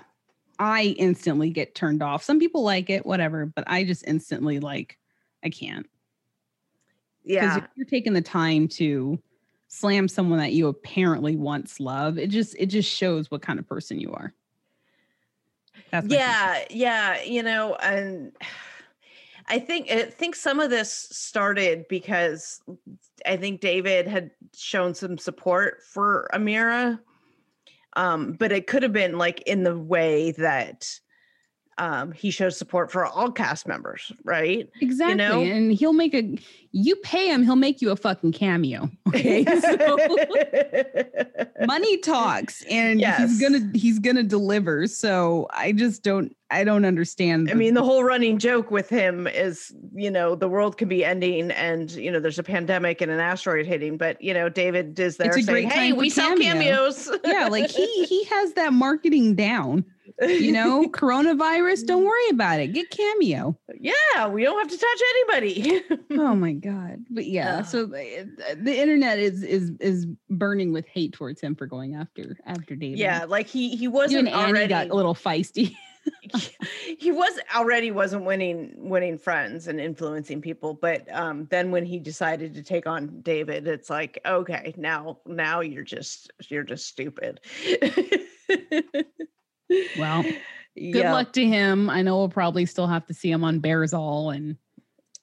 I 0.58 0.96
instantly 0.98 1.52
get 1.52 1.76
turned 1.76 2.02
off. 2.02 2.24
Some 2.24 2.40
people 2.40 2.64
like 2.64 2.90
it, 2.90 3.06
whatever, 3.06 3.46
but 3.46 3.64
I 3.68 3.84
just 3.84 4.06
instantly 4.08 4.60
like 4.60 4.98
I 5.44 5.50
can't. 5.50 5.88
Yeah. 7.24 7.42
Because 7.42 7.58
if 7.58 7.64
you're 7.76 7.86
taking 7.86 8.14
the 8.14 8.22
time 8.22 8.68
to 8.70 9.20
slam 9.68 10.08
someone 10.08 10.40
that 10.40 10.54
you 10.54 10.68
apparently 10.68 11.36
once 11.36 11.80
loved, 11.80 12.18
it 12.18 12.28
just 12.28 12.56
it 12.58 12.66
just 12.66 12.90
shows 12.90 13.30
what 13.30 13.44
kind 13.44 13.60
of 13.60 13.68
person 13.68 14.00
you 14.00 14.12
are. 14.14 14.34
That's 15.92 16.08
my 16.08 16.16
two 16.16 16.20
yeah, 16.20 16.66
yeah. 16.72 17.22
You 17.22 17.44
know, 17.44 17.76
and 17.76 18.32
I 19.50 19.60
think 19.60 19.92
I 19.92 20.04
think 20.04 20.36
some 20.36 20.60
of 20.60 20.70
this 20.70 20.92
started 20.92 21.88
because 21.90 22.62
I 23.26 23.36
think 23.36 23.62
David 23.62 24.08
had 24.08 24.32
shown 24.56 24.94
some 24.94 25.18
support 25.18 25.82
for 25.84 26.30
Amira, 26.34 27.00
um, 27.96 28.34
but 28.34 28.52
it 28.52 28.68
could 28.68 28.84
have 28.84 28.94
been 28.94 29.18
like 29.18 29.42
in 29.42 29.64
the 29.64 29.78
way 29.78 30.32
that 30.34 31.00
um, 31.80 32.12
he 32.12 32.30
shows 32.30 32.58
support 32.58 32.92
for 32.92 33.06
all 33.06 33.32
cast 33.32 33.68
members, 33.68 34.12
right? 34.26 34.70
Exactly. 34.82 35.12
You 35.12 35.16
know? 35.18 35.42
And 35.42 35.72
he'll 35.72 35.94
make 35.94 36.14
a 36.14 36.38
you 36.72 36.96
pay 36.98 37.30
him, 37.30 37.42
he'll 37.44 37.56
make 37.56 37.82
you 37.82 37.90
a 37.90 37.96
fucking 37.96 38.34
cameo. 38.34 38.90
Okay. 39.10 39.44
so 39.44 39.98
money 41.66 41.98
talks 41.98 42.64
and 42.70 43.00
Yes. 43.00 43.20
he's 43.20 43.42
gonna 43.42 43.72
he's 43.74 43.98
gonna 43.98 44.22
deliver. 44.22 44.86
So 44.86 45.48
I 45.52 45.72
just 45.72 46.04
don't 46.04 46.36
I 46.52 46.64
don't 46.64 46.86
understand. 46.86 47.50
I 47.50 47.54
mean, 47.56 47.74
the 47.74 47.84
whole 47.84 48.04
running 48.04 48.38
joke 48.38 48.70
with 48.70 48.88
him 48.90 49.26
is, 49.28 49.74
you 49.96 50.12
know, 50.12 50.36
the 50.36 50.48
world 50.48 50.78
could 50.78 50.90
be 50.90 51.04
ending 51.06 51.52
and, 51.52 51.92
you 51.92 52.12
know, 52.12 52.20
there's 52.20 52.40
a 52.40 52.44
pandemic 52.44 53.02
and 53.02 53.12
an 53.12 53.20
asteroid 53.20 53.66
hitting, 53.68 53.98
but, 53.98 54.20
you 54.22 54.34
know, 54.34 54.50
David 54.50 55.00
is 55.00 55.18
there 55.18 55.32
saying, 55.34 55.70
hey, 55.70 55.92
we 55.94 56.10
sell 56.10 56.36
cameos. 56.38 57.10
yeah, 57.26 57.48
like 57.48 57.70
he 57.70 58.04
he 58.06 58.24
has 58.26 58.54
that 58.54 58.74
marketing 58.74 59.36
down. 59.36 59.86
You 60.22 60.52
know, 60.52 60.84
coronavirus, 60.90 61.86
don't 61.86 62.06
worry 62.06 62.30
about 62.30 62.60
it. 62.60 62.74
Get 62.74 62.90
cameo. 62.90 63.58
yeah, 63.80 64.28
we 64.28 64.44
don't 64.44 64.60
have 64.60 64.70
to 64.70 64.78
touch 64.78 65.02
anybody. 65.16 65.82
Oh 66.20 66.36
my 66.36 66.54
god. 66.54 67.06
But 67.10 67.28
yeah, 67.28 67.62
so 67.62 67.86
the, 67.86 68.56
the 68.62 68.78
internet 68.78 69.20
is 69.20 69.44
is 69.44 69.72
is 69.80 70.06
burning 70.30 70.74
with 70.74 70.86
hate 70.88 71.14
towards 71.14 71.40
him 71.40 71.56
for 71.56 71.66
going 71.68 71.96
after 71.96 72.36
after 72.46 72.76
David. 72.76 72.98
yeah, 73.00 73.26
like 73.26 73.48
he 73.48 73.76
he 73.76 73.88
wasn't 73.88 74.28
and 74.28 74.30
Annie 74.30 74.52
already 74.52 74.68
got 74.68 74.90
a 74.90 74.94
little 74.96 75.14
feisty. 75.16 75.76
he 77.00 77.12
was 77.12 77.40
already 77.56 77.92
wasn't 77.92 78.24
winning 78.26 78.74
winning 78.78 79.18
friends 79.18 79.68
and 79.68 79.80
influencing 79.80 80.42
people, 80.42 80.74
but 80.74 81.06
um 81.14 81.46
then 81.52 81.72
when 81.72 81.86
he 81.86 82.00
decided 82.00 82.54
to 82.56 82.64
take 82.64 82.88
on 82.88 83.22
David, 83.22 83.68
it's 83.68 83.90
like, 83.90 84.20
okay, 84.26 84.74
now 84.78 85.20
now 85.26 85.60
you're 85.62 85.84
just 85.84 86.32
you're 86.50 86.64
just 86.64 86.88
stupid. 86.88 87.40
Well, 89.98 90.24
Good 90.24 90.36
Yeah, 90.76 91.14
luck 91.14 91.34
to 91.34 91.46
him. 91.46 91.90
I 91.90 92.02
know 92.02 92.18
we'll 92.18 92.30
probably 92.30 92.66
still 92.66 92.88
have 92.88 93.06
to 93.08 93.14
see 93.14 93.30
him 93.32 93.44
on 93.44 93.60
Bares 93.60 93.94
All 93.94 94.30
and 94.32 94.56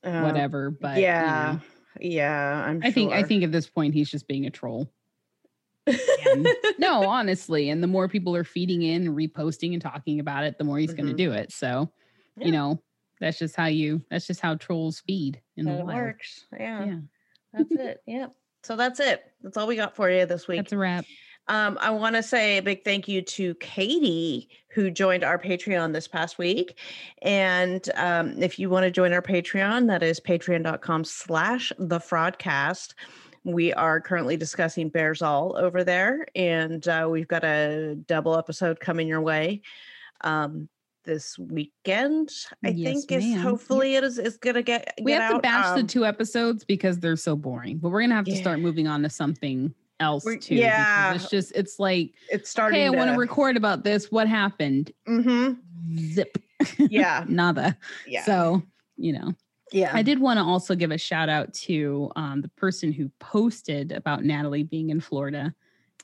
uh, 0.05 0.21
whatever, 0.23 0.71
but 0.71 0.97
you 0.97 1.03
yeah, 1.05 1.53
know, 1.55 1.61
yeah. 2.01 2.65
I'm 2.67 2.81
I 2.85 2.91
think 2.91 3.13
I 3.13 3.23
think 3.23 3.43
at 3.43 3.53
this 3.53 3.69
point 3.69 3.95
he's 3.95 4.11
just 4.11 4.29
being 4.29 4.47
a 4.47 4.51
troll. 4.51 4.91
And- 6.27 6.49
no, 6.79 7.09
honestly, 7.09 7.71
and 7.71 7.83
the 7.83 7.87
more 7.87 8.09
people 8.09 8.35
are 8.35 8.45
feeding 8.45 8.83
in 8.83 9.15
reposting 9.15 9.73
and 9.73 9.81
talking 9.81 10.19
about 10.21 10.43
it, 10.45 10.59
the 10.59 10.65
more 10.65 10.79
he's 10.79 10.93
going 10.93 11.07
Mhm. 11.07 11.11
to 11.13 11.17
do 11.17 11.33
it. 11.33 11.53
So, 11.53 11.91
Yeah. 12.37 12.47
you 12.47 12.53
know, 12.53 12.83
that's 13.21 13.39
just 13.39 13.55
how 13.57 13.67
you 13.67 14.03
that's 14.11 14.27
just 14.27 14.41
how 14.41 14.57
trolls 14.57 15.01
feed 15.07 15.41
in 15.57 15.65
the 15.65 15.73
That 15.73 15.87
wild. 15.87 15.97
works. 15.99 16.45
Yeah, 16.59 16.85
Yeah, 16.85 16.99
that's 17.53 17.71
it. 17.73 18.03
Yep. 18.07 18.33
So 18.65 18.77
that's 18.77 18.99
it. 19.01 19.23
That's 19.43 19.57
all 19.57 19.69
we 19.69 19.77
got 19.77 19.95
for 19.97 20.11
you 20.11 20.27
this 20.27 20.49
week. 20.49 20.59
that's 20.59 20.73
a 20.73 20.77
wrap. 20.77 21.05
Um, 21.49 21.79
I 21.81 21.91
want 21.91 22.17
to 22.17 22.23
say 22.23 22.59
a 22.59 22.63
big 22.63 22.83
thank 22.85 23.07
you 23.07 23.23
to 23.23 23.55
Katie 23.57 24.49
who 24.71 24.91
joined 24.91 25.23
our 25.25 25.39
Patreon 25.39 25.93
this 25.93 26.09
past 26.09 26.39
week. 26.39 26.79
And 27.23 27.89
um, 27.95 28.43
if 28.43 28.59
you 28.59 28.69
want 28.69 28.85
to 28.85 28.91
join 28.91 29.13
our 29.13 29.23
Patreon, 29.23 29.87
that 29.87 30.03
is 30.03 30.19
patreon.com 30.21 31.05
slash 31.05 31.73
the 31.79 31.99
fraudcast. 31.99 32.95
We 33.45 33.73
are 33.75 34.01
currently 34.01 34.37
discussing 34.37 34.89
Bares 34.89 35.23
All 35.23 35.57
over 35.57 35.85
there, 35.85 36.27
and 36.35 36.87
uh, 36.89 37.07
we've 37.09 37.29
got 37.29 37.45
a 37.45 37.95
double 37.95 38.37
episode 38.37 38.81
coming 38.81 39.07
your 39.07 39.21
way 39.21 39.63
um, 40.23 40.69
this 41.05 41.39
weekend. 41.39 42.31
I 42.65 42.71
Yes, 42.71 43.07
think 43.07 43.13
is 43.13 43.25
ma'am. 43.25 43.33
Yep. 43.35 43.43
hopefully 43.43 43.95
it 43.95 44.03
is 44.03 44.19
is 44.19 44.37
gonna 44.37 44.63
get. 44.63 44.93
We 45.01 45.13
get 45.13 45.21
have 45.23 45.31
to 45.31 45.37
out. 45.37 45.43
batch 45.43 45.75
the 45.77 45.81
Um, 45.83 45.87
two 45.87 46.05
episodes 46.05 46.65
because 46.65 46.99
they're 46.99 47.15
so 47.15 47.37
boring. 47.37 47.79
But 47.79 47.91
we're 47.91 48.01
gonna 48.01 48.17
have 48.17 48.25
to 48.25 48.33
Yeah. 48.33 48.41
start 48.41 48.59
moving 48.59 48.89
on 48.89 49.05
to 49.05 49.11
something 49.11 49.73
else 50.01 50.25
too. 50.41 50.55
yeah. 50.55 51.15
It's 51.15 51.31
just 51.31 51.53
it's 51.55 51.79
like, 51.79 52.13
It's 52.31 52.51
starting. 52.51 52.81
hey, 52.81 52.87
I 52.87 52.91
want 52.91 53.09
to 53.09 53.15
to 53.15 53.19
record 53.19 53.57
about 53.57 53.85
this. 53.85 54.11
What 54.11 54.29
happened? 54.29 54.93
Mhm. 55.09 55.59
Zip. 56.13 56.39
Yeah, 56.79 57.25
Nada. 57.29 57.77
yeah, 58.07 58.25
So, 58.25 58.63
you 58.97 59.13
know. 59.13 59.35
yeah. 59.73 59.91
I 59.93 60.03
did 60.03 60.19
want 60.19 60.39
to 60.39 60.43
also 60.45 60.75
give 60.75 60.91
a 60.91 60.99
shout 60.99 61.29
out 61.29 61.53
to 61.55 62.11
um, 62.17 62.41
the 62.41 62.49
person 62.49 62.93
who 62.93 63.11
posted 63.21 63.93
about 63.93 64.25
Natalie 64.25 64.63
being 64.65 64.91
in 64.91 65.01
Florida 65.01 65.55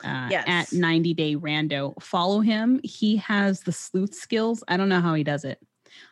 uh, 0.04 0.28
Yes. 0.30 0.44
at 0.46 0.72
90 0.72 1.14
Day 1.14 1.36
Rando. 1.36 2.00
Follow 2.02 2.40
him. 2.40 2.80
He 2.84 3.16
has 3.16 3.60
the 3.60 3.72
sleuth 3.72 4.14
skills. 4.14 4.62
I 4.68 4.76
don't 4.76 4.88
know 4.88 5.00
how 5.00 5.14
he 5.14 5.24
does 5.24 5.44
it. 5.44 5.58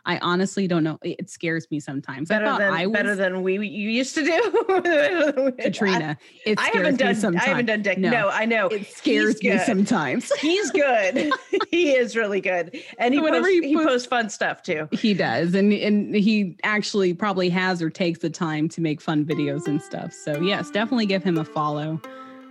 I 0.07 0.19
honestly 0.19 0.67
don't 0.67 0.85
know. 0.85 0.99
It 1.03 1.29
scares 1.31 1.71
me 1.71 1.81
sometimes. 1.81 2.31
I 2.31 2.35
better 2.35 2.47
thought 2.47 2.59
than 2.61 2.73
I 2.73 2.87
was 2.87 2.93
better 2.93 3.15
than 3.15 3.43
we 3.43 3.55
you 3.67 3.91
used 3.91 4.15
to 4.15 4.25
do. 4.25 5.53
Katrina. 5.59 6.17
It 6.47 6.59
I, 6.59 6.69
I 6.69 6.71
haven't 6.75 6.97
done. 6.97 7.37
I 7.37 7.45
haven't 7.45 7.67
done 7.67 7.83
Dick. 7.83 7.99
No. 7.99 8.11
No, 8.11 8.29
I 8.29 8.45
know. 8.45 8.69
It 8.69 8.87
scares 8.87 9.43
me 9.43 9.51
good. 9.51 9.61
sometimes. 9.63 10.33
He's 10.33 10.71
good. 10.73 11.33
he 11.71 11.93
is 11.93 12.17
really 12.17 12.41
good, 12.41 12.81
and 12.99 13.15
he 13.15 13.21
Whenever 13.21 13.47
posts, 13.47 13.61
he 13.61 13.69
he 13.69 13.75
posts- 13.75 13.91
posts 13.91 14.07
fun 14.09 14.31
stuff 14.31 14.63
too. 14.63 14.89
He 14.93 15.15
does, 15.15 15.55
and 15.55 15.73
and 15.73 16.15
he 16.15 16.57
actually 16.65 17.15
probably 17.15 17.49
has 17.51 17.83
or 17.83 17.91
takes 17.91 18.21
the 18.21 18.31
time 18.31 18.69
to 18.71 18.81
make 18.81 19.01
fun 19.01 19.25
videos 19.25 19.67
and 19.67 19.81
stuff. 19.83 20.13
So 20.13 20.41
yes, 20.41 20.71
definitely 20.71 21.07
give 21.07 21.23
him 21.23 21.39
a 21.39 21.45
follow. 21.45 22.01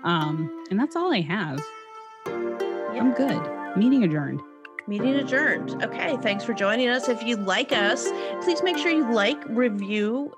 Um, 0.04 0.66
and 0.70 0.80
that's 0.80 0.96
all 0.96 1.14
I 1.14 1.22
have. 1.22 1.62
I'm 2.26 3.14
good. 3.14 3.78
Meeting 3.78 4.04
adjourned. 4.04 4.42
Meeting 4.90 5.14
adjourned. 5.18 5.84
Okay, 5.84 6.18
thanks 6.18 6.44
for 6.44 6.56
joining 6.56 6.90
us. 6.90 7.08
If 7.10 7.22
you 7.22 7.38
like 7.38 7.72
us, 7.72 8.10
please 8.42 8.64
make 8.64 8.76
sure 8.76 8.90
you 8.90 9.14
like, 9.14 9.38
review, 9.48 10.36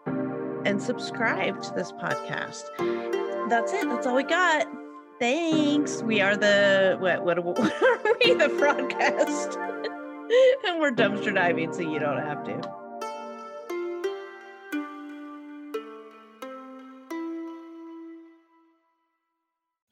and 0.66 0.82
subscribe 0.82 1.62
to 1.62 1.74
this 1.74 1.94
podcast. 1.94 2.66
That's 3.50 3.72
it. 3.72 3.88
That's 3.88 4.06
all 4.06 4.18
we 4.18 4.24
got. 4.24 4.68
Thanks. 5.22 6.04
We 6.04 6.20
are 6.20 6.36
the 6.36 6.98
what? 7.00 7.24
What, 7.24 7.42
what 7.46 7.60
are 7.60 8.16
we? 8.20 8.34
The 8.34 8.50
Fraudcast, 8.50 9.56
and 10.68 10.82
we're 10.82 10.92
dumpster 10.92 11.34
diving, 11.34 11.72
so 11.72 11.80
you 11.80 12.00
don't 12.00 12.18
have 12.18 12.44
to. 12.44 12.81